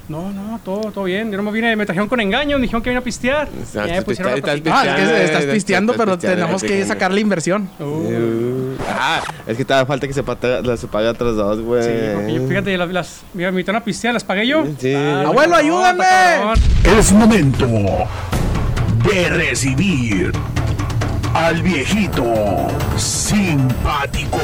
[0.07, 1.31] No, no, todo, todo bien.
[1.31, 3.49] Yo no me vine, me trajeron con engaño, me dijeron que iban a pistear.
[3.49, 4.71] Pusieron pisteando.
[4.71, 6.95] Ah, es que pisteando, estás pisteando, pero pisteando, tenemos que pisteando.
[6.95, 7.71] sacarle inversión.
[7.81, 11.83] Uh, Ah, es que todavía falta que se pague, se pague otros dos, güey.
[11.83, 14.65] Sí, porque yo, fíjate, las, las, me invitaron a pistear, las pagué yo.
[14.79, 14.95] Sí.
[14.95, 16.05] Abuelo, ayúdame.
[16.99, 17.67] Es momento
[19.05, 20.33] de recibir
[21.35, 24.39] al viejito simpático.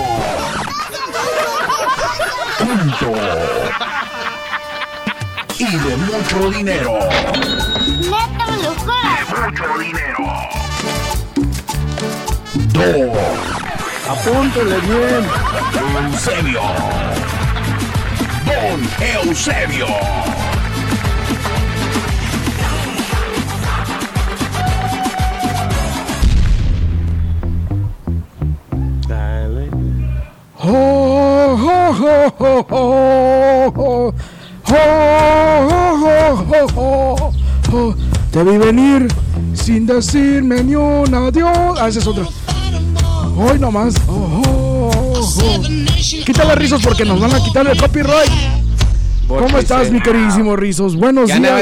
[2.58, 3.12] Punto.
[5.58, 6.98] Y de mucho dinero.
[7.00, 8.20] De
[9.40, 10.24] mucho dinero.
[12.72, 13.60] Dos.
[14.08, 15.24] Apúntale bien.
[16.10, 16.62] Eusebio.
[18.44, 18.80] Don
[19.24, 20.39] Eusebio.
[38.30, 39.08] Te vi venir
[39.54, 41.78] sin decirme ni un adiós.
[41.80, 42.28] Ah, ese es otro.
[43.38, 43.94] Hoy nomás.
[44.06, 45.62] Oh, oh.
[46.26, 48.30] Quítale rizos porque nos van a quitar el copyright.
[49.26, 50.96] ¿Cómo estás, mi queridísimo Rizos?
[50.96, 51.60] Buenos ¿Qué onda,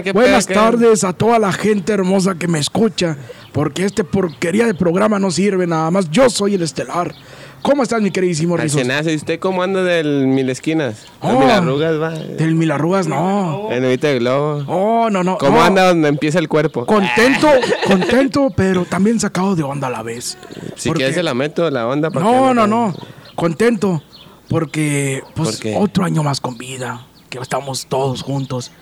[0.00, 0.14] días.
[0.14, 3.16] Buenas tardes a toda la gente hermosa que me escucha.
[3.52, 6.10] Porque este porquería de programa no sirve nada más.
[6.10, 7.14] Yo soy el estelar.
[7.62, 8.82] ¿Cómo estás, mi queridísimo Rizos?
[9.06, 11.06] ¿y usted cómo anda del Mil Esquinas?
[11.22, 11.40] Las Oh.
[11.40, 12.10] Mil Arrugas, va.
[12.10, 13.68] Del mil arrugas, no.
[13.70, 14.64] El novito de globo.
[14.66, 15.36] Oh, no, no.
[15.36, 15.64] ¿Cómo no.
[15.64, 16.86] anda donde empieza el cuerpo?
[16.86, 17.48] Contento,
[17.86, 20.38] contento, pero también sacado de onda a la vez.
[20.76, 22.10] Si Porque- quieres se la meto la onda.
[22.10, 22.94] para que No, no, no.
[23.34, 24.02] Contento.
[24.48, 27.06] Porque, pues, otro año más con vida.
[27.28, 28.72] Que estamos todos juntos.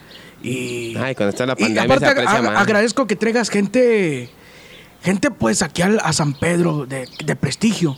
[0.43, 0.97] Y.
[0.97, 2.63] Ay, cuando está la y pandemia aparte se aprecia ag- más.
[2.63, 4.31] agradezco que traigas gente.
[5.03, 7.97] Gente, pues, aquí al- a San Pedro de, de prestigio.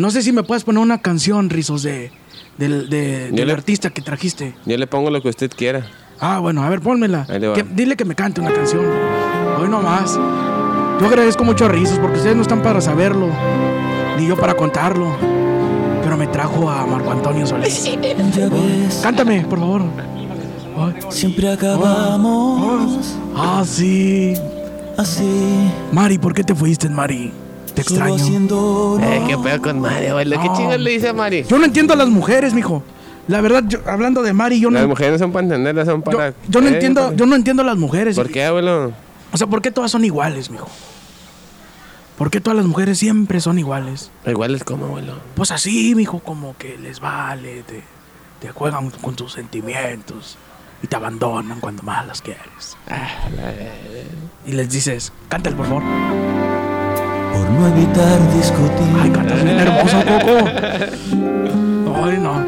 [0.00, 2.10] No sé si me puedes poner una canción, Rizos, de,
[2.56, 4.54] del, de- del le- artista que trajiste.
[4.64, 5.86] Yo le pongo lo que usted quiera.
[6.18, 7.26] Ah, bueno, a ver, pónmela.
[7.28, 7.54] Ahí le va.
[7.54, 8.82] Que- dile que me cante una canción.
[9.60, 10.18] Hoy nomás.
[11.00, 13.28] Yo agradezco mucho a Rizos porque ustedes no están para saberlo,
[14.18, 15.14] ni yo para contarlo.
[16.02, 17.84] Pero me trajo a Marco Antonio Solís.
[18.34, 19.82] Ya ves, Cántame, por favor.
[21.10, 24.32] Siempre acabamos Ah, sí.
[24.96, 27.32] así, Mari, ¿por qué te fuiste, Mari?
[27.74, 28.98] Te extraño.
[29.00, 30.40] Eh, qué pedo con Mari, abuelo.
[30.40, 30.56] ¿Qué No.
[30.56, 31.44] chingas le dice a Mari?
[31.44, 32.82] Yo no entiendo a las mujeres, mijo.
[33.28, 36.02] La verdad, yo- hablando de Mari, yo no, Las mujeres no son para entenderlas, son
[36.04, 36.34] yo, para.
[36.48, 38.16] yo no Eh, entiendo, yo no entiendo a las mujeres.
[38.16, 38.92] ¿Por qué, abuelo?
[39.32, 40.68] O sea, ¿por qué todas son iguales, mijo?
[42.18, 44.10] ¿Por qué todas las mujeres siempre son iguales?
[44.26, 45.14] Igual es como, abuelo.
[45.36, 47.82] Pues así, mijo, como que les vale, te,
[48.40, 50.36] te juegan con tus sentimientos
[50.82, 52.76] y te abandonan cuando más las quieres.
[54.44, 55.82] Y les dices, cántale, por favor.
[57.32, 58.96] Por no evitar discutir.
[59.02, 60.48] Ay, cantas bien hermoso, Coco.
[62.04, 62.44] Ay, no.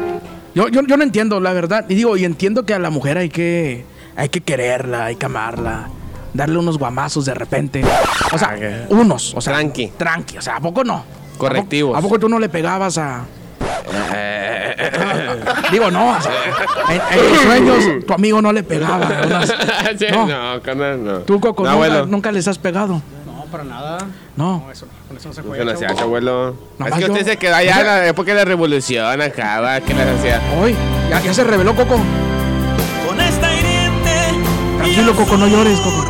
[0.55, 1.85] Yo, yo, yo no entiendo, la verdad.
[1.89, 5.25] Y digo, y entiendo que a la mujer hay que, hay que quererla, hay que
[5.25, 5.89] amarla,
[6.33, 7.83] darle unos guamazos de repente.
[8.31, 8.91] O sea, Ok.
[8.91, 9.87] unos, o sea, Tranqui.
[9.97, 11.03] Tranqui, o sea, ¿a poco no?
[11.37, 11.91] Correctivos.
[11.93, 13.25] ¿A poco, a poco tú no le pegabas a.?
[15.71, 16.11] Digo, no.
[16.17, 16.31] o sea,
[16.89, 19.09] en, en tus sueños, tu amigo no le pegaba.
[19.97, 20.27] Sí, No.
[20.27, 21.19] no, no.
[21.19, 22.05] Tú, Coco, No, nunca, abuelo.
[22.05, 23.01] nunca les has pegado.
[23.53, 23.99] Para nada.
[24.35, 24.63] No.
[24.65, 25.63] No, eso, con eso no se juega.
[25.63, 26.55] no se hace, abuelo.
[26.79, 29.79] Es que usted yo- se quedó allá en la época de la revolución acá, va,
[29.79, 30.41] que las hacía.
[30.59, 30.75] Hoy,
[31.07, 31.99] ya, ya se reveló, Coco.
[33.07, 34.11] Con esta hiriente
[34.79, 36.03] Tranquilo, Coco, no llores, Coco.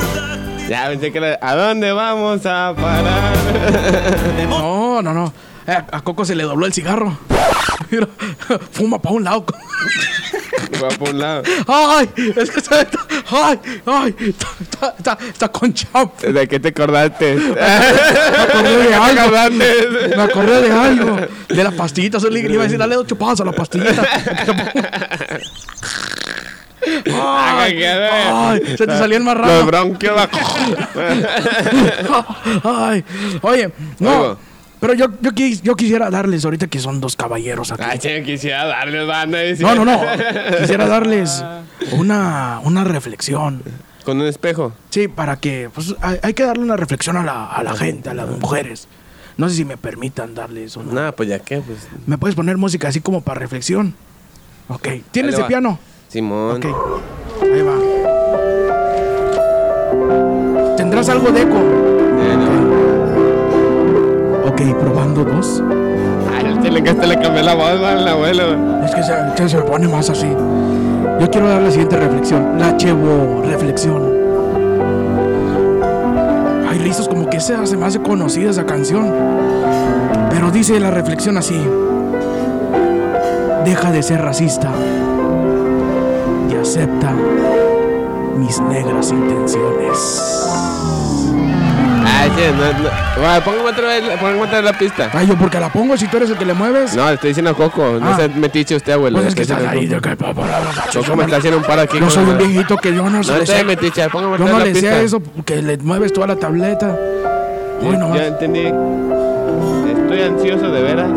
[0.70, 3.34] Ya pensé que la- ¿A dónde vamos a parar?
[4.48, 5.34] No, no, no.
[5.68, 7.18] Eh, a Coco se le dobló el cigarro.
[8.72, 9.46] Fuma para un lado.
[10.72, 11.44] Y va por un lado.
[11.68, 16.20] Ay, es que está, está- ay, ay, está, está, está, está con champ.
[16.22, 17.36] ¿De qué te acordaste?
[17.36, 20.16] Me acordé de ¿Qué te algo.
[20.16, 21.18] Me acordé de algo.
[21.50, 22.24] De las pastillitas.
[22.24, 24.04] Le iba a decir, dale dos chupadas a la pastillita.
[27.16, 29.66] Ay, ay, se te salió el Los marrano.
[29.66, 30.16] bronquios.
[32.64, 33.04] Ay,
[33.42, 34.38] oye, no.
[34.84, 37.84] Pero yo, yo, quis- yo quisiera darles, ahorita que son dos caballeros aquí.
[37.88, 39.38] Ay, che, quisiera darle banda.
[39.62, 40.02] No, no, no.
[40.60, 41.42] Quisiera darles
[41.94, 43.64] una, una reflexión.
[44.04, 44.74] Con un espejo.
[44.90, 48.10] Sí, para que, pues, hay, hay que darle una reflexión a la, a la gente,
[48.10, 48.90] a las mujeres.
[49.38, 50.92] No sé si me permitan darles una.
[50.92, 51.88] Nada, pues ya qué, pues.
[52.06, 53.96] ¿Me puedes poner música así como para reflexión?
[54.68, 54.90] Ok.
[55.12, 55.48] ¿Tienes va.
[55.48, 55.80] piano?
[56.10, 56.58] Simón.
[56.58, 56.66] Ok.
[57.42, 57.78] Ahí va.
[60.76, 61.83] ¿Tendrás algo de eco?
[64.54, 65.64] Ok, probando dos.
[66.36, 68.84] Ay, el chile que este le cambió la voz va, al abuelo.
[68.86, 70.28] Es que se, se- pone más así.
[71.20, 72.60] Yo quiero dar la siguiente reflexión.
[72.60, 74.14] La chevo reflexión.
[76.70, 79.12] Ay, Rizos, como que se hace más conocida esa canción.
[80.30, 81.60] Pero dice la reflexión así.
[83.66, 84.70] deja de ser racista
[86.52, 87.14] y acepta
[88.38, 90.30] mis negras intenciones.
[92.06, 92.90] Ay, sí, no, no.
[93.22, 95.10] Bueno, póngame otra vez, póngame otra vez la pista.
[95.14, 96.96] Ay, yo porque la pongo si tú eres el que le mueves.
[96.96, 97.98] No, le estoy diciendo a Coco.
[98.00, 98.18] No Ah.
[98.18, 99.18] se metiche usted, abuelo.
[99.20, 99.80] Pues le es que estoy estás ahí.
[99.82, 101.16] diciendo de a que- Coco.
[101.16, 101.96] Me está haciendo un paro aquí.
[101.98, 103.40] Yo con soy un viejito que yo no, No sé.
[103.46, 105.02] te metiche, póngame Yo otra no vez le la sé pista.
[105.02, 106.98] eso, que le mueves toda la tableta.
[107.82, 108.72] Uy, no, Ya entendí.
[110.02, 111.10] Estoy ansioso de veras.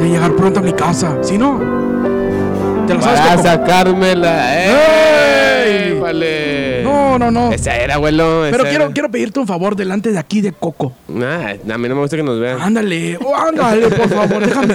[0.00, 1.16] de llegar pronto a mi casa.
[1.22, 1.60] Si no,
[2.86, 3.48] te la sabes Para Coco?
[3.48, 4.64] sacármela.
[4.64, 5.92] ¡Ey!
[5.92, 6.00] ¡Ey!
[6.00, 6.51] Vale.
[6.92, 7.52] No, no, no.
[7.52, 8.46] Esa era, abuelo.
[8.50, 8.92] Pero quiero, era.
[8.92, 10.92] quiero pedirte un favor delante de aquí de Coco.
[11.08, 12.60] Nah, a mí no me gusta que nos vean.
[12.60, 14.46] Ándale, oh, ándale, por favor.
[14.46, 14.74] Déjame,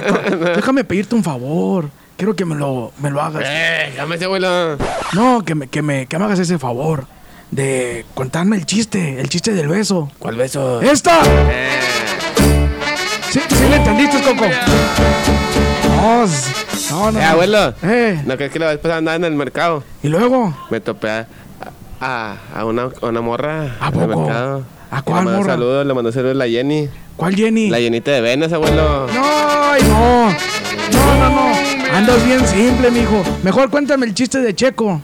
[0.56, 1.90] déjame pedirte un favor.
[2.16, 3.44] Quiero que me lo, me lo hagas.
[3.46, 3.92] ¡Eh!
[3.96, 4.76] ¡Cámese, abuelo!
[5.12, 7.06] No, que me, que, me, que me hagas ese favor.
[7.52, 10.10] De contarme el chiste, el chiste del beso.
[10.18, 10.82] ¿Cuál beso?
[10.82, 11.20] ¡Esta!
[11.24, 11.80] Eh.
[13.30, 14.44] ¿Sí, sí le entendiste, Coco?
[15.96, 16.26] No,
[16.90, 17.20] no, no.
[17.20, 17.74] Eh, abuelo.
[17.82, 19.84] Eh, ¿No crees que la vez pasada andaba en el mercado?
[20.02, 21.26] y luego, Me topé
[22.00, 23.76] a, a, una, a una morra.
[23.80, 24.06] ¿A poco?
[24.06, 24.64] mercado.
[24.90, 25.52] ¿A cuál le mandó morra?
[25.54, 26.88] saludos, le mandó saludos a la Jenny.
[27.16, 27.68] ¿cuál Jenny?
[27.68, 29.06] La llenita de venas, abuelo.
[29.08, 30.30] No, no.
[30.30, 31.96] No, no, no.
[31.96, 33.22] Andas bien simple, mijo.
[33.42, 35.00] Mejor cuéntame el chiste de Checo.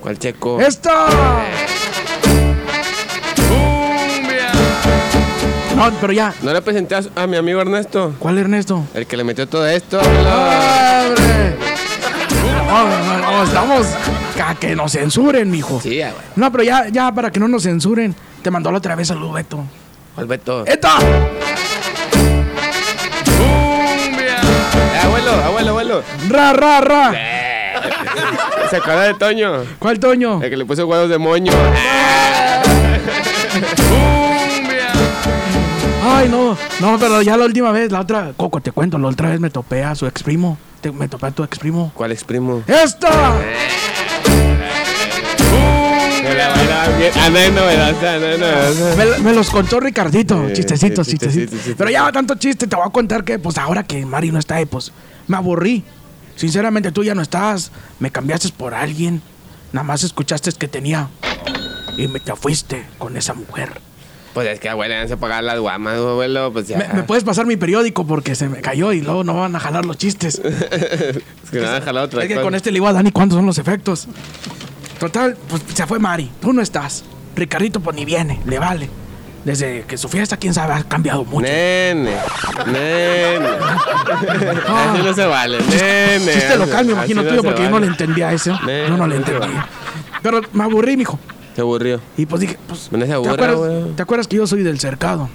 [0.00, 0.60] ¿Cuál checo?
[0.60, 1.06] ¡Esta!
[5.76, 6.32] No, pero ya.
[6.42, 8.14] ¿No le presenté a, mi amigo Ernesto?
[8.18, 8.84] ¿Cuál Ernesto?
[8.94, 10.00] El que le metió todo esto.
[10.00, 11.65] ¡Abre!
[12.76, 13.86] No, no, no, estamos.
[14.44, 15.80] A que nos censuren, mijo.
[15.80, 16.28] Sí, abuelo.
[16.36, 19.32] No, pero ya, ya, para que no nos censuren, te mandó la otra vez saludo,
[19.32, 19.64] Beto.
[20.14, 20.66] ¿Cuál Beto?
[20.66, 20.98] Eh, ¡Eta!
[25.02, 26.02] abuelo, abuelo, abuelo.
[26.28, 27.14] ¡Ra, ra, ra!
[28.68, 29.64] Se acuerda de Toño.
[29.78, 30.42] ¿Cuál Toño?
[30.42, 31.52] El que le puso huevos de moño.
[36.04, 39.30] Ay, no, no, pero ya la última vez, la otra, Coco, te cuento, la otra
[39.30, 40.58] vez me topé a su ex primo.
[40.86, 41.90] Te- me topé a tu ex primo.
[41.96, 42.62] ¿Cuál es primo?
[42.68, 43.08] ¡Esta!
[47.16, 48.96] Ah, hay novedad.
[48.96, 51.58] Me, me los contó Ricardito, chistecitos, chistecitos.
[51.76, 54.54] Pero ya tanto chiste, te voy a contar que, pues ahora que Mari no está
[54.56, 54.92] ahí, pues
[55.26, 55.82] me aburrí.
[56.36, 59.22] Sinceramente, tú ya no estás, me cambiaste por alguien.
[59.72, 61.08] Nada más escuchaste que tenía.
[61.96, 63.80] Y me te fuiste con esa mujer.
[64.36, 66.76] Pues es que abuela, ya se pagar las guamas, abuelo, pues ya.
[66.76, 69.58] Me, me puedes pasar mi periódico porque se me cayó y luego no van a
[69.58, 70.42] jalar los chistes.
[71.46, 73.36] Es que no han jalado otra Es que con este le digo a Dani cuántos
[73.38, 74.08] son los efectos.
[74.98, 76.30] Total, pues se fue Mari.
[76.38, 77.02] Tú no estás.
[77.34, 78.90] Ricardito, pues ni viene, le vale.
[79.42, 81.46] Desde que su fiesta, quién sabe, ha cambiado mucho.
[81.46, 82.16] Nene,
[82.66, 83.38] nene.
[84.68, 84.92] Ah.
[84.92, 86.32] Así no se vale, nene.
[86.34, 87.86] Chiste local, me imagino tuyo, porque yo no vale.
[87.86, 88.58] le entendía eso.
[88.66, 89.66] Nee, Yo no le entendía.
[90.22, 91.18] Pero me aburrí, mijo.
[91.56, 92.02] Se aburrió.
[92.18, 92.90] Y pues dije, pues.
[92.90, 93.96] ¿te, acuerdas.
[93.96, 95.30] ¿Te acuerdas que yo soy del cercado?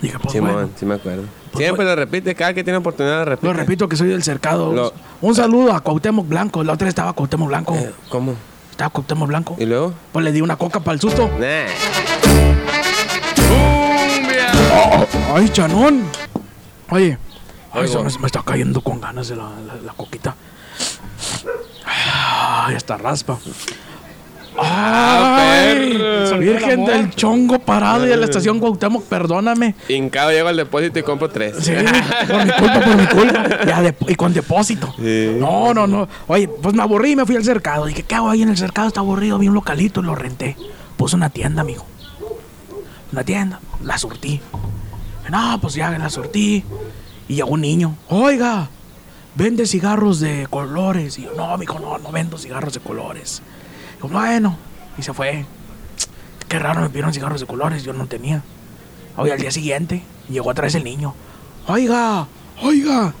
[0.00, 0.70] Dije, pues bueno.
[0.74, 1.24] sí me acuerdo.
[1.52, 1.90] Pues Siempre bueno.
[1.90, 3.46] lo repite, cada que tiene oportunidad lo repite.
[3.46, 4.72] Lo repito que soy del cercado.
[4.72, 6.64] Lo- Un saludo a Cuauhtémoc Blanco.
[6.64, 7.74] La otra vez estaba Cuauhtémoc Blanco.
[7.74, 8.34] Eh, ¿Cómo?
[8.70, 9.54] Estaba Cuauhtémoc Blanco.
[9.58, 9.92] ¿Y luego?
[10.12, 11.28] Pues le di una coca para el susto.
[11.38, 11.66] Nah.
[15.34, 16.04] ¡Ay, chanón!
[16.90, 17.18] Oye,
[17.72, 20.34] ay, me, me está cayendo con ganas de la, la- la coquita.
[21.84, 23.38] Ay, hasta raspa.
[24.60, 25.98] ¡Ay!
[25.98, 26.38] perro.
[26.38, 29.74] Virgen del chongo parado y de la estación Cuauhtémoc, perdóname.
[29.88, 31.56] Hincado llego al depósito y compro tres.
[31.60, 31.72] Sí,
[32.28, 33.64] por mi culpa, por mi culpa.
[33.66, 34.94] Ya de- y con depósito.
[34.98, 35.36] Sí.
[35.38, 36.08] No, no, no.
[36.26, 37.86] Oye, pues me aburrí y me fui al cercado.
[37.86, 38.88] Dije, ¿qué hago ahí en el cercado?
[38.88, 40.56] Está aburrido, vi un localito y lo renté.
[40.96, 41.84] Puse una tienda, amigo.
[43.12, 43.60] Una tienda.
[43.82, 44.40] La surtí.
[45.30, 46.64] No, pues ya la surtí.
[47.28, 47.96] Y llegó un niño.
[48.08, 48.68] Oiga,
[49.34, 51.18] vende cigarros de colores.
[51.18, 53.40] Y yo, no, mijo, no, no vendo cigarros de colores.
[54.12, 54.56] Bueno.
[54.98, 55.44] Y se fue.
[56.48, 57.82] Qué raro, me pidieron cigarros de colores.
[57.84, 58.42] Yo no tenía.
[59.16, 61.14] Oye, al día siguiente llegó otra vez el niño.
[61.66, 62.26] Oiga,
[62.62, 63.12] oiga,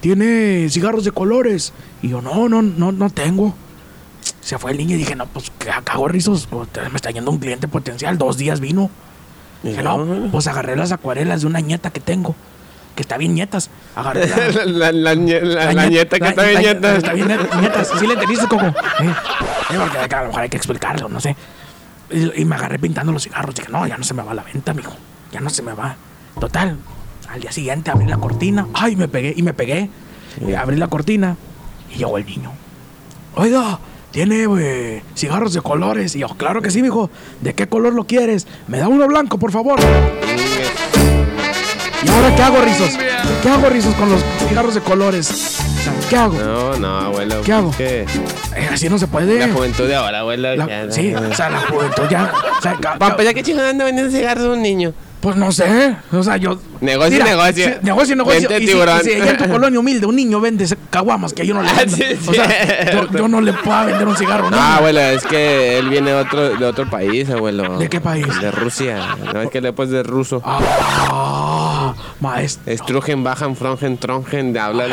[0.00, 1.72] ¿tiene cigarros de colores?
[2.02, 3.54] Y yo, no, no, no, no tengo.
[4.40, 6.46] Se fue el niño y dije, no, pues que cago rizos.
[6.48, 8.18] pues, Me está yendo un cliente potencial.
[8.18, 8.90] Dos días vino.
[9.62, 12.34] Dije, no, pues agarré las acuarelas de una nieta que tengo.
[12.94, 13.70] Que está bien nietas.
[13.94, 14.26] Agarré
[14.66, 15.14] la, la, la,
[15.86, 16.96] nieta que está bien la- nieta.
[16.96, 17.28] Está bien
[17.60, 17.90] nietas.
[17.98, 18.66] ¿Sí le entendiste, Coco?
[19.68, 21.36] Porque a lo mejor hay que explicarlo, no sé.
[22.10, 23.54] Y, y me agarré pintando los cigarros.
[23.54, 24.94] Dije, no, ya no se me va la venta, mijo.
[25.32, 25.96] Ya no se me va.
[26.38, 26.76] Total.
[27.28, 28.66] Al día siguiente abrí la cortina.
[28.74, 29.90] Ay, me pegué y me pegué.
[30.56, 31.36] Abrí la cortina
[31.92, 32.52] y llegó el niño.
[33.34, 33.78] Oiga,
[34.12, 36.14] ¿tiene eh, cigarros de colores?
[36.14, 37.10] Y yo, claro que sí, mijo.
[37.40, 38.46] ¿De qué color lo quieres?
[38.68, 39.80] Me da uno blanco, por favor.
[42.02, 42.96] ¿Y ahora qué hago, Rizos?
[43.46, 45.30] ¿Qué hago, Rizos, con los cigarros de colores?
[45.30, 46.34] O sea, ¿Qué hago?
[46.36, 47.42] No, no, abuelo.
[47.42, 47.72] ¿Qué hago?
[47.78, 48.04] Eh,
[48.72, 49.38] así no se puede.
[49.38, 50.56] La juventud de ahora, abuelo.
[50.56, 51.20] La- ya, sí, no.
[51.20, 52.32] o sea, la juventud ya.
[52.58, 54.92] o sea, Papá, ya que chingada anda vendiendo cigarros a un niño.
[55.26, 55.96] Pues no sé.
[56.12, 56.56] O sea, yo.
[56.80, 57.66] Negocio, negocio.
[57.66, 58.48] sí, negocio, negocio.
[58.48, 59.00] Vente, y, si, tiburón.
[59.00, 61.68] y si allá en tu colonia humilde un niño vende caguamas que yo no le
[61.68, 61.96] Ah, vendo.
[62.30, 64.50] o sea, yo, yo no le puedo vender un cigarro.
[64.50, 64.56] ¿no?
[64.56, 67.76] Ah, abuelo, es que él viene de otro, de otro país, abuelo.
[67.76, 68.24] ¿De qué país?
[68.40, 69.16] De Rusia.
[69.34, 70.40] No es que le pues de ruso.
[70.44, 72.72] Ah, maestro.
[72.72, 74.84] Estrugen, bajan, frongen, trongen, de habla.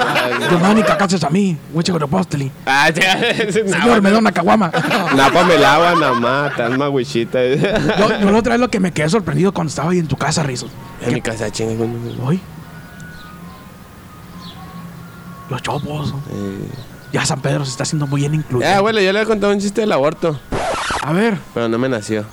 [0.49, 1.55] Giovanni, cacaches a mí.
[1.73, 2.51] Hueche con apóstoli.
[2.65, 3.19] Ah, ya.
[3.51, 4.71] Señor, me da una caguama.
[5.15, 7.39] Nápame el agua, nada más, tan maguichita.
[7.45, 10.15] Yo, yo la otra vez lo que me quedé sorprendido cuando estaba ahí en tu
[10.23, 10.71] casa, Rizos.
[11.01, 11.75] En mi casa, chingue.
[11.75, 11.91] güey.
[12.23, 12.41] Hoy.
[15.49, 16.13] Los chopos.
[16.31, 16.69] Eh,
[17.11, 18.67] Ya San Pedro se está haciendo muy bien incluido.
[18.69, 20.39] Eh, abuelo, yo le he contado un chiste del aborto,
[21.03, 21.37] A ver.
[21.53, 22.25] pero no me nació.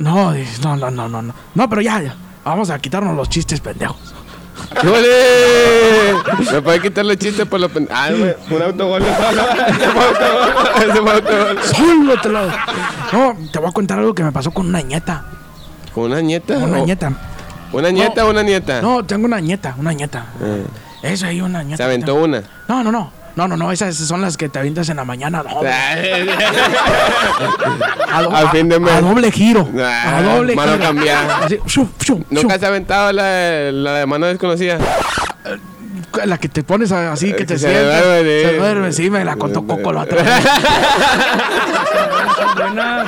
[0.00, 1.34] No, dices, no, no, no, no, no.
[1.54, 2.14] No, pero ya, ya.
[2.44, 4.14] Vamos a quitarnos los chistes pendejos.
[4.80, 6.50] ¡Qué vale!
[6.52, 7.88] ¿Me puede quitar los chistes por los pen...
[7.90, 9.02] Ah, güey, un autogol.
[9.68, 10.90] Ese fue autogol.
[10.90, 11.58] Ese fue autogol.
[11.62, 12.46] Solo te lo.
[13.12, 15.24] No, te voy a contar algo que me pasó con una nieta.
[15.94, 16.58] ¿Con una nieta?
[16.58, 17.12] Una o- nieta.
[17.72, 18.80] ¿Una nieta o una nieta?
[18.82, 20.26] No, tengo una nieta, una nieta.
[20.42, 20.66] Eh,
[21.02, 21.76] Eso ahí, una nieta.
[21.78, 22.42] Se aventó una.
[22.68, 23.12] No, no, no.
[23.36, 25.42] No, no, no, esas son las que te avientas en la mañana.
[25.42, 25.62] No, a,
[28.22, 28.92] do- Al a- fin de mes.
[28.92, 29.68] a doble giro.
[29.78, 30.84] Ah, a doble mano giro.
[30.84, 31.38] cambiada.
[31.44, 32.60] Así, shuf, shuf, ¿Nunca shuf.
[32.60, 34.78] se ha aventado la, de- la de mano desconocida?
[36.24, 38.04] La que te pones así, que Eh, te que se sientas.
[38.04, 38.46] duerme, sí.
[38.48, 40.32] Se duerme, sí, me la contó Coco la otra vez.
[42.56, 43.06] Buenas.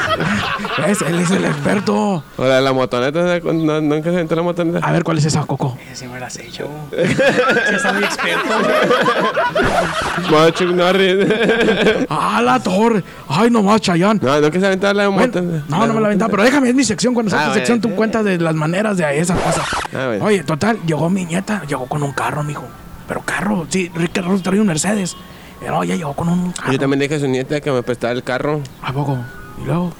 [0.86, 1.02] ¿Ves?
[1.02, 2.22] Él es el experto.
[2.36, 3.52] O la de la motoneta, ¿no?
[3.52, 4.86] ¿No- ¿nunca se aventó la motoneta?
[4.86, 5.76] A ver, ¿cuál es esa, Coco?
[5.94, 6.68] Sí me las he hecho.
[6.90, 8.48] Sí, está muy experto.
[10.74, 11.26] Norris.
[12.10, 13.02] ¡Ah, la torre!
[13.28, 14.18] ¡Ay, no más, Chayán!
[14.22, 15.64] No, nunca se ha aventado la Bueno, motoneta.
[15.68, 17.14] no, no me la aventaba, pero déjame, es mi sección.
[17.14, 17.60] Cuando sea Ah, tu bueno.
[17.66, 19.62] sección, tú cuentas de las maneras de esa cosa.
[19.94, 20.24] Ah, bueno.
[20.24, 22.64] Oye, total, llegó mi nieta, llegó con un carro, mijo.
[23.06, 25.16] Pero carro, sí, Ricky Ross traía un Mercedes.
[25.60, 26.72] Pero ella llegó con un carro.
[26.72, 28.60] Yo también dije a su nieta que me prestara el carro.
[28.82, 29.18] ¿A poco?
[29.60, 29.92] ¿Y luego?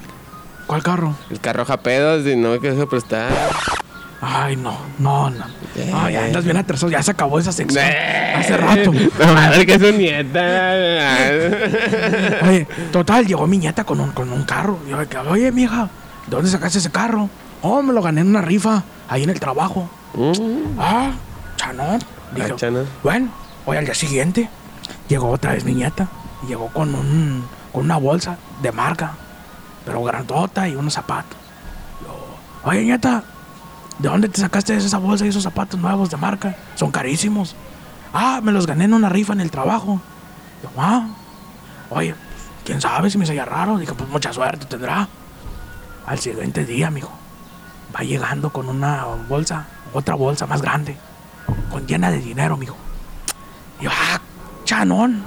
[0.69, 1.15] ¿Cuál carro?
[1.31, 3.31] El carro japedos y no me quiso prestar.
[4.21, 5.45] Ay, no, no, no.
[5.77, 5.93] Eh.
[5.95, 7.85] Ay, ya andas bien atrasado, ya se acabó esa sección.
[8.37, 8.93] Hace rato.
[9.19, 10.41] Madre que es su nieta.
[12.49, 14.79] Oye, total, llegó mi nieta con un, con un carro.
[14.89, 14.99] Yo,
[15.31, 15.89] oye, mija,
[16.27, 17.31] ¿de dónde sacaste ese carro?
[17.63, 19.89] Oh, me lo gané en una rifa, ahí en el trabajo.
[20.15, 21.13] Mm, Ah,
[21.57, 22.01] chanón.
[22.35, 23.29] Dije, Ah, bueno,
[23.65, 24.49] hoy al día siguiente
[25.09, 26.09] llegó otra vez mi nieta.
[26.47, 29.13] Llegó con, un, con una bolsa de marca,
[29.85, 31.39] pero grandota y unos zapatos.
[32.03, 33.23] Yo, oye, nieta,
[33.99, 36.57] ¿de dónde te sacaste esa bolsa y esos zapatos nuevos de marca?
[36.75, 37.57] Son carísimos.
[38.13, 40.01] Ah, me los gané en una rifa en el trabajo.
[40.63, 41.07] Yo, ah,
[41.91, 42.15] oye,
[42.65, 43.79] quién sabe si me sería raro.
[43.79, 45.09] Dije, pues mucha suerte tendrá.
[46.07, 47.13] Al siguiente día, mijo,
[47.95, 50.97] va llegando con una bolsa, otra bolsa más grande,
[51.71, 52.77] con llena de dinero, mijo.
[53.81, 54.21] Y yo, ah,
[54.65, 55.23] chanón.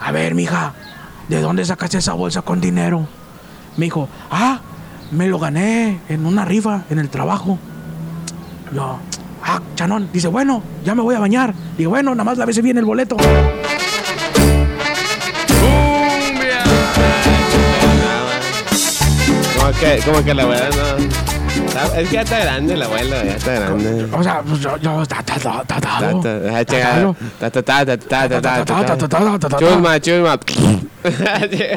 [0.00, 0.72] A ver, mija,
[1.28, 3.06] ¿de dónde sacaste esa bolsa con dinero?
[3.80, 4.60] Me dijo, ah,
[5.10, 7.58] me lo gané en una rifa en el trabajo.
[8.74, 8.98] Yo,
[9.42, 10.10] ah, chanón.
[10.12, 11.54] Dice, bueno, ya me voy a bañar.
[11.78, 13.16] Digo, bueno, nada más la vez bien el boleto.
[19.56, 21.29] Como que, como que la no.
[21.70, 24.08] Está- Es que ya está grande la abuela, ya está grande.
[24.12, 26.04] O sea, pues yo, yo, ta, ta, ta, ah.
[29.58, 30.38] Chusma, chusma.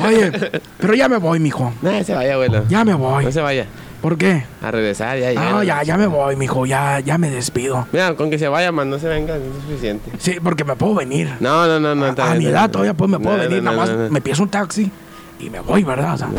[0.06, 0.32] Oye,
[0.79, 1.71] pero ya me voy, mijo.
[1.82, 2.65] No se vaya, abuelo.
[2.67, 3.25] Ya me voy.
[3.25, 3.67] No se vaya.
[4.01, 4.43] ¿Por qué?
[4.62, 5.49] A regresar, ya, ya.
[5.51, 6.65] No, ya, ya me voy, mijo.
[6.65, 7.88] Ya, ya me despido.
[7.91, 10.12] Mira, con que se vaya, man, no se venga, es suficiente.
[10.17, 11.36] Sí, porque me puedo venir.
[11.39, 12.08] No, no, no, no.
[12.08, 13.63] está a mi edad todavía pues me puedo no, venir.
[13.63, 14.10] no, nada más no, no.
[14.10, 14.91] me pienso un taxi
[15.39, 16.15] y me voy, ¿verdad?
[16.15, 16.29] O sea,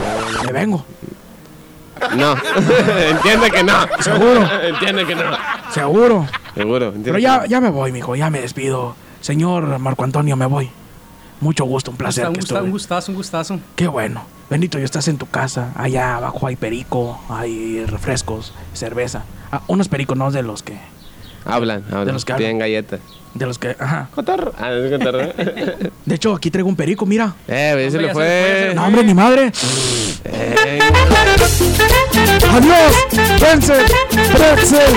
[0.44, 0.84] me vengo.
[2.16, 2.34] No,
[3.10, 3.74] entiende que no.
[4.00, 4.48] Seguro.
[4.62, 5.22] entiende que no.
[5.72, 6.26] Seguro.
[6.54, 6.86] Seguro.
[6.86, 8.14] entiende Pero que ya, ya me voy, mijo.
[8.16, 8.94] Ya me despido.
[9.20, 10.70] Señor Marco Antonio, me voy.
[11.40, 12.70] Mucho gusto, un placer un, que gusta- un estuve.
[12.72, 13.58] gustazo, un gustazo.
[13.76, 14.24] Qué bueno.
[14.50, 15.72] Bendito, ya estás en tu casa.
[15.76, 19.24] Allá abajo hay perico, hay refrescos, cerveza.
[19.50, 20.78] Ah, unos pericos, no de los que.
[21.46, 22.14] Hablan, hablan.
[22.14, 22.38] los que hablan.
[22.44, 23.00] Tienen galletas.
[23.34, 23.76] De los que.
[23.78, 24.08] Ajá.
[24.14, 24.52] Cotorro.
[24.58, 25.18] Ah, no es cotorro.
[26.06, 27.34] De hecho, aquí traigo un perico, mira.
[27.48, 29.52] eh, se le fue, No, hombre, ni madre.
[30.24, 30.78] Eh,
[32.50, 32.94] ¡Adiós!
[33.40, 33.74] ¡Vence!
[34.32, 34.94] ¡Pretzel!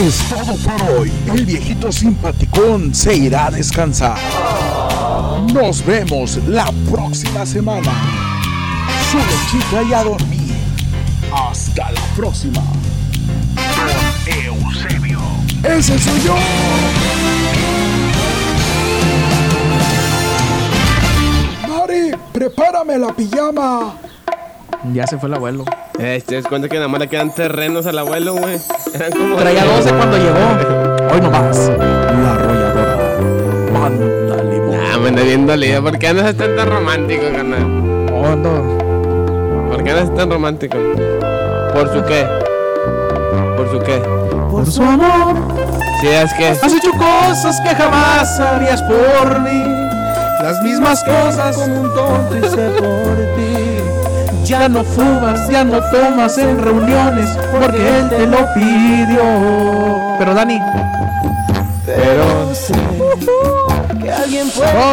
[0.00, 1.12] Es todo por hoy.
[1.34, 4.16] El viejito simpaticón se irá a descansar.
[5.52, 7.92] Nos vemos la próxima semana.
[9.10, 10.54] Sube chica y a dormir.
[11.32, 12.62] Hasta la próxima.
[14.28, 15.20] Eusebio.
[15.64, 16.34] ¡Ese soy yo!
[21.68, 23.94] Mari, prepárame la pijama.
[24.92, 25.64] Ya se fue el abuelo.
[25.98, 28.58] Este es cuenta que nada más le quedan terrenos al abuelo, güey.
[28.94, 29.36] Eran como.
[29.36, 31.12] Traía 12 cuando llegó.
[31.12, 31.68] Hoy nomás.
[31.78, 33.18] La arrolladora.
[33.72, 34.74] Manda limón.
[34.74, 35.82] Ah, me anda bien dolido.
[35.82, 37.64] ¿Por qué andas tan tan romántico, carnal?
[38.12, 39.68] Oh, no.
[39.70, 40.78] ¿Por qué andas tan romántico?
[41.74, 42.26] ¿Por su qué?
[43.56, 44.17] ¿Por su qué?
[44.50, 45.36] Por su amor.
[46.00, 46.48] Si es que.
[46.48, 49.64] Has hecho cosas que jamás harías por mí.
[50.42, 54.44] Las mismas cosas como un tonto hice por ti.
[54.44, 57.28] Ya no fumas, ya no tomas en reuniones
[57.60, 59.22] porque él te lo pidió.
[60.18, 60.60] Pero Dani.
[61.84, 62.24] Pero.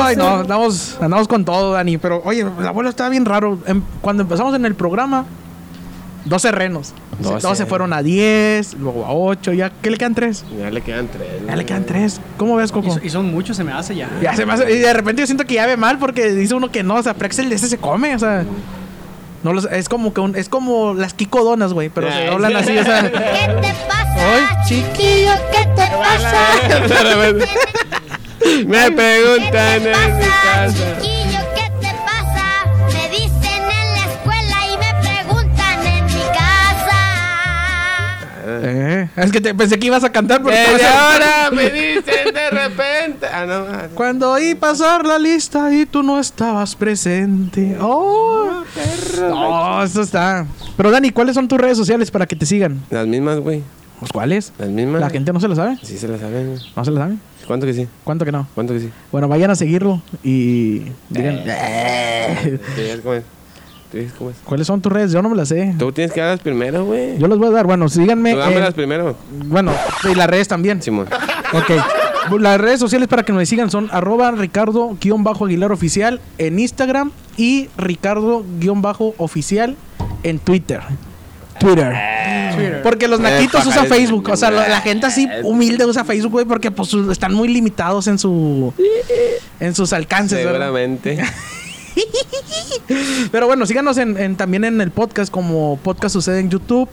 [0.04, 1.98] Ay, no, andamos, andamos con todo, Dani.
[1.98, 3.58] Pero oye, el abuelo estaba bien raro.
[3.66, 5.26] Em- Cuando empezamos en el programa,
[6.26, 6.94] 12 renos.
[7.20, 7.48] 12.
[7.48, 9.72] 12 fueron a 10, luego a 8, ya.
[9.82, 10.44] ¿Qué le quedan 3?
[10.60, 11.28] Ya le quedan tres.
[11.48, 12.20] Ya le quedan 3.
[12.38, 12.92] ¿Cómo ves, Y, Coco?
[12.94, 14.10] so- y son muchos, se me hace ya.
[14.22, 16.54] Ya se me hace- y de repente yo siento que ya ve mal porque dice
[16.56, 18.44] uno que no, o sea, Prexel ese se come, o sea.
[19.44, 22.52] No los- es como que un- es como las Kiko Donas, güey, pero se hablan
[22.52, 22.58] sí.
[22.58, 23.02] así, o sea.
[23.12, 23.18] ¿Qué
[23.62, 25.32] te pasa, Ay, chiquillo?
[25.52, 27.46] ¿Qué te pasa?
[28.68, 30.74] Me preguntan ¿Qué te en mi casa.
[30.74, 31.15] chiquillo?
[38.68, 42.50] Eh, es que te- pensé que ibas a cantar Desde estabas- ahora me dicen de
[42.50, 43.28] repente.
[43.32, 43.54] Ah, no.
[43.54, 47.78] ah, Cuando oí pasar la lista y tú no estabas presente.
[47.80, 48.64] Oh,
[49.20, 50.46] no, eso está.
[50.76, 52.82] Pero Dani, ¿cuáles son tus redes sociales para que te sigan?
[52.90, 53.62] Las mismas, güey.
[54.00, 54.52] Pues, ¿Cuáles?
[54.58, 55.00] Las mismas.
[55.00, 55.78] La gente no se lo sabe.
[55.84, 56.48] Sí se las saben.
[56.56, 56.60] güey.
[56.76, 57.16] No se lo sabe.
[57.48, 57.88] ¿Cuánto que sí?
[58.04, 58.48] ¿Cuánto que no?
[58.56, 58.90] ¿Cuánto que sí?
[59.12, 61.44] Bueno, vayan a seguirlo y digan.
[61.46, 62.60] Eh.
[62.76, 63.02] ¿Tú dices
[64.44, 65.12] ¿Cuáles son tus redes?
[65.12, 65.74] Yo no me las sé.
[65.78, 67.18] Tú tienes que darlas primero, güey.
[67.18, 67.66] Yo las voy a dar.
[67.66, 68.34] Bueno, síganme.
[68.34, 69.16] Tú dámelas primero.
[69.46, 69.72] bueno,
[70.12, 70.82] y las redes también.
[70.82, 71.08] Simón.
[71.54, 71.72] Ok.
[72.40, 79.76] Las redes sociales para que me sigan son arroba Ricardo-Aguilar Oficial en Instagram y Ricardo-Oficial
[80.24, 80.82] en Twitter.
[81.60, 81.94] Twitter.
[82.84, 83.88] Porque los Eh, naquitos usan.
[83.88, 84.28] Facebook.
[84.30, 88.08] O sea, la, la gente así humilde usa Facebook, güey, porque pues están muy limitados
[88.08, 88.74] en su
[89.60, 90.38] en sus alcances.
[90.44, 90.54] ¿verdad?
[90.68, 91.18] Seguramente.
[93.32, 96.90] Pero bueno, síganos en, en- también en el podcast como Podcast Sucede en YouTube,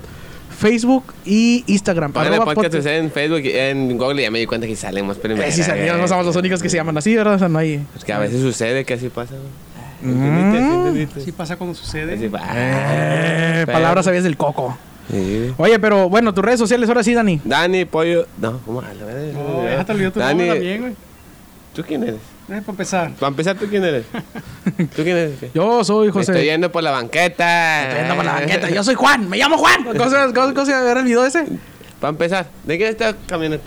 [0.59, 2.13] Facebook y Instagram.
[2.15, 5.43] Arroba podcast podcast- en Facebook y en Google ya me di cuenta que salimos primero.
[5.43, 7.35] Eh, sí, salimos, no somos los únicos que se llaman así, ¿verdad?
[7.35, 7.85] O sea, no hay...
[7.97, 10.13] Es que a veces sucede que así pasa, güey.
[10.15, 10.79] Mm.
[10.79, 11.21] ¿Entendiste?
[11.21, 12.15] ¿Sí pasa cuando sucede.
[12.15, 12.29] Así.
[12.55, 14.77] Eh, palabras sabias del coco.
[15.11, 15.53] Sí.
[15.59, 17.41] Oye, pero bueno, tus redes sociales ahora sí, Dani.
[17.45, 18.27] Dani, pollo.
[18.41, 18.83] No, ¿cómo?
[18.83, 20.93] No, ya te olvidó tu Dani, nombre también, güey.
[21.75, 22.15] ¿Tú quién eres?
[22.17, 23.13] Eh, para empezar.
[23.15, 24.05] Para empezar, ¿tú quién eres?
[24.95, 25.35] ¿Tú quién eres?
[25.55, 26.33] Yo soy Me José.
[26.33, 27.83] estoy yendo por la banqueta.
[27.85, 28.71] Estoy yendo por la banqueta.
[28.71, 29.85] Yo soy Juan, me llamo Juan.
[29.85, 31.47] ¿Cómo cómo- cómo se llama el video ese?
[32.01, 33.63] Para empezar, ¿de quién es esta camioneta?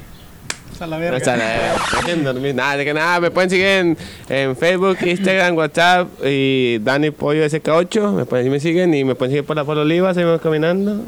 [0.78, 1.22] A la verga.
[1.22, 2.54] sea, la- dejen dormir.
[2.54, 3.98] Nada, de que nada, me pueden seguir en,
[4.28, 8.12] en Facebook, Instagram, WhatsApp y Dani Pollo SK8.
[8.12, 11.02] Me, pueden, me siguen y me pueden seguir por la Polo Oliva, seguimos caminando.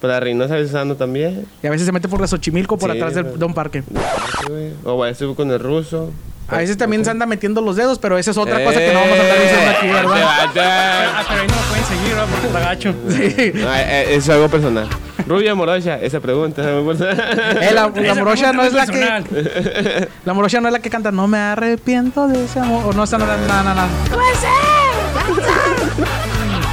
[0.00, 1.46] Por la Reynosa Besando también.
[1.62, 3.84] Y a veces se mete por la Xochimilco por Sí, atrás del- de un parque.
[4.82, 6.10] O voy a con el ruso.
[6.48, 9.00] A veces también se anda metiendo los dedos, pero esa es otra cosa que no
[9.00, 10.22] vamos a andar diciendo aquí, ¿verdad?
[10.56, 12.26] Ah, pero ahí no lo pueden seguir, ¿verdad?
[12.30, 12.94] Porque está gacho.
[13.08, 13.52] Sí.
[13.54, 14.88] No, eh, eh, es algo personal.
[15.26, 16.62] Rubia Morocha, esa pregunta.
[16.62, 20.08] Eh, la, la Esa morocha pregunta no es la que.
[20.24, 22.84] La morocha no es la que canta No me arrepiento de ese amor.
[22.86, 23.62] O no, esa no es la.
[23.62, 23.88] No, no, no.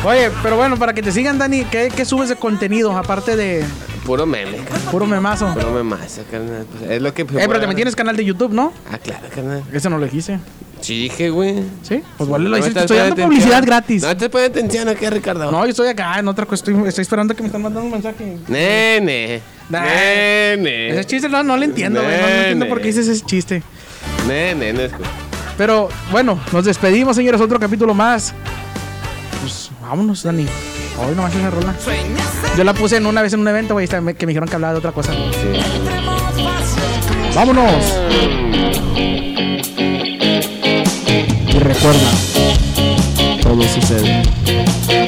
[0.04, 2.98] Oye, pero bueno, para que te sigan, Dani, ¿qué, qué subes de contenido?
[2.98, 3.64] Aparte de
[4.06, 4.58] Puro meme,
[4.90, 5.48] puro memazo.
[5.50, 6.66] Eh, Puro memazo, carnal.
[6.72, 7.24] Pues es lo que...
[7.24, 8.74] pero también tienes canal de YouTube, ¿no?
[8.92, 9.64] Ah, claro, carnal.
[9.72, 10.40] Ese no lo quise.
[10.82, 11.64] Sí, dije, güey.
[11.84, 12.02] ¿Sí?
[12.18, 12.80] Pues vale, lo No hiciste.
[12.80, 14.02] Estoy dando publicidad gratis.
[14.02, 15.52] No te pones atención aquí, Ricardo.
[15.52, 16.64] No, yo estoy acá en otra cosa.
[16.64, 18.38] Estoy, estoy esperando que me están mandando un mensaje.
[18.48, 19.42] Nene.
[19.70, 19.84] Nah.
[19.84, 20.90] Nene.
[20.90, 22.16] Ese chiste no, no le entiendo, güey.
[22.18, 23.62] No, no entiendo por qué dices ese chiste.
[24.28, 24.90] Nene,
[25.58, 27.40] Pero bueno, nos despedimos, señores.
[27.40, 28.34] Otro capítulo más.
[29.82, 30.46] Vámonos, Dani.
[31.00, 31.76] Hoy nomás esa rola.
[32.58, 34.74] Yo la puse en una vez en un evento, güey, que me dijeron que hablaba
[34.74, 35.12] de otra cosa.
[37.34, 37.98] ¡Vámonos!
[41.48, 42.12] Y recuerda,
[43.44, 45.01] todo sucede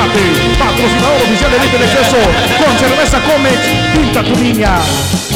[0.00, 2.16] Tecate, patrocinador oficial de Elite en Exceso,
[2.64, 3.58] con cerveza Comex,
[3.94, 4.78] pinta tu niña.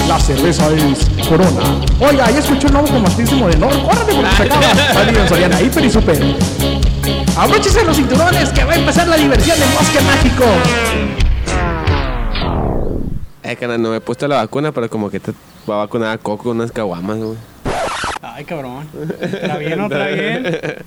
[0.09, 1.63] La cerveza es Corona.
[2.01, 4.67] Oiga, ya escuchó un nuevo comercialísimo de Nor, córrele porque se acaba.
[4.95, 6.19] Válido en Soriana, Hiper y Super.
[7.37, 10.45] Abróchese los cinturones que va a empezar la diversión en Bosque Mágico.
[13.43, 15.33] Eh, carnal, no me he puesto la vacuna, pero como que te
[15.69, 17.37] va a vacunar a Coco unas caguamas, güey.
[18.23, 18.89] Ay, cabrón.
[18.95, 20.45] Otra bien, otra bien.